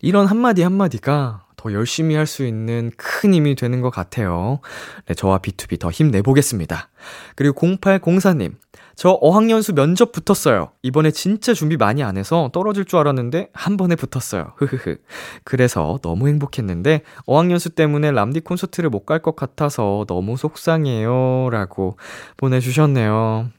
[0.00, 4.60] 이런 한마디 한마디가 더 열심히 할 수 있는 큰 힘이 되는 것 같아요.
[5.06, 6.88] 네, 저와 B2B 더 힘내보겠습니다.
[7.36, 8.54] 그리고 0804님,
[8.94, 10.70] 저 어학연수 면접 붙었어요.
[10.82, 14.52] 이번에 진짜 준비 많이 안 해서 떨어질 줄 알았는데 한 번에 붙었어요.
[14.56, 14.96] 흐흐흐.
[15.44, 21.48] 그래서 너무 행복했는데 어학연수 때문에 람디 콘서트를 못 갈 것 같아서 너무 속상해요.
[21.50, 21.96] 라고
[22.36, 23.50] 보내주셨네요.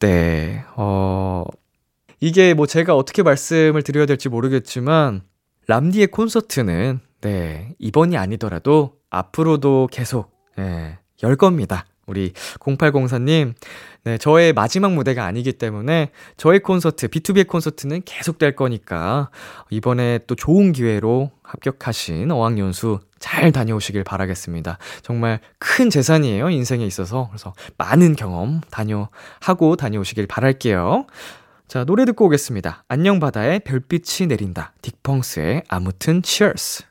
[0.00, 1.44] 네, 어,
[2.20, 5.22] 이게 뭐 제가 어떻게 말씀을 드려야 될지 모르겠지만,
[5.66, 11.86] 람디의 콘서트는, 네, 이번이 아니더라도 앞으로도 계속, 예, 열 겁니다.
[12.06, 13.54] 우리 0804님,
[14.04, 19.30] 네, 저의 마지막 무대가 아니기 때문에 저의 콘서트, B2B의 콘서트는 계속 될 거니까
[19.70, 24.76] 이번에 또 좋은 기회로 합격하신 어학연수 잘 다녀오시길 바라겠습니다.
[25.00, 27.28] 정말 큰 재산이에요, 인생에 있어서.
[27.28, 31.06] 그래서 많은 경험 다녀하고 다녀오시길 바랄게요.
[31.66, 32.84] 자, 노래 듣고 오겠습니다.
[32.88, 34.74] 안녕 바다에 별빛이 내린다.
[34.82, 36.84] 딕펑스의 아무튼 치얼스.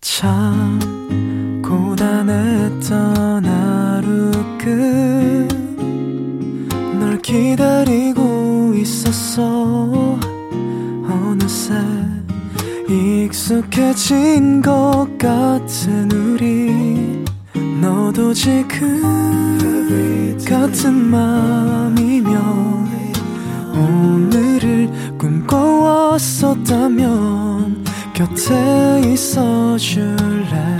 [0.00, 0.80] 참
[1.64, 4.30] 고단했던 하루
[6.98, 10.18] 끝널 기다리고 있었어
[11.08, 11.72] 어느새
[12.88, 17.24] 익숙해진 것 같은 우리
[17.80, 19.54] 너도 지금
[20.46, 22.83] 같은 맘이면
[23.74, 30.78] 오늘을 꿈꿔왔었다면 곁에 있어 줄래?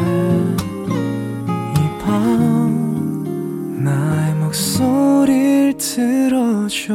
[1.77, 6.95] 이 밤 나의 목소리를 들어줘.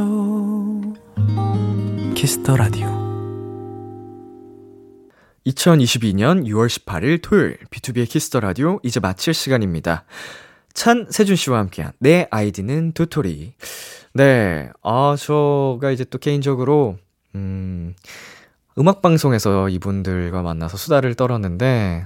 [2.16, 2.88] Kiss the Radio.
[5.46, 10.06] 2022년 6월 18일 토요일 비투비의 Kiss the Radio 이제 마칠 시간입니다.
[10.80, 13.52] 찬 세준 씨와 함께한 내 아이디는 도토리.
[14.14, 16.98] 네, 아 저가 이제 또 개인적으로
[17.36, 17.94] 음
[18.78, 22.06] 음악 방송에서 이분들과 만나서 수다를 떨었는데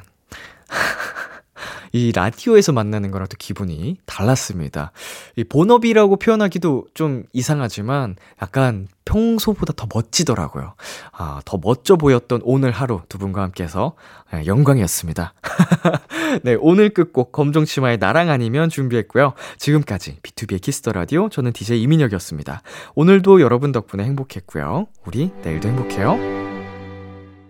[1.93, 4.91] 이 라디오에서 만나는 거랑 또 기분이 달랐습니다.
[5.35, 10.73] 이 본업이라고 표현하기도 좀 이상하지만 약간 평소보다 더 멋지더라고요.
[11.11, 13.93] 아, 더 멋져 보였던 오늘 하루 두 분과 함께해서
[14.31, 15.33] 네, 영광이었습니다.
[16.43, 19.33] 네, 오늘 끝곡 검정치마의 나랑 아니면 준비했고요.
[19.57, 22.63] 지금까지 비투비의 Kiss the Radio 저는 DJ 이민혁이었습니다.
[22.95, 24.87] 오늘도 여러분 덕분에 행복했고요.
[25.05, 26.52] 우리 내일도 행복해요.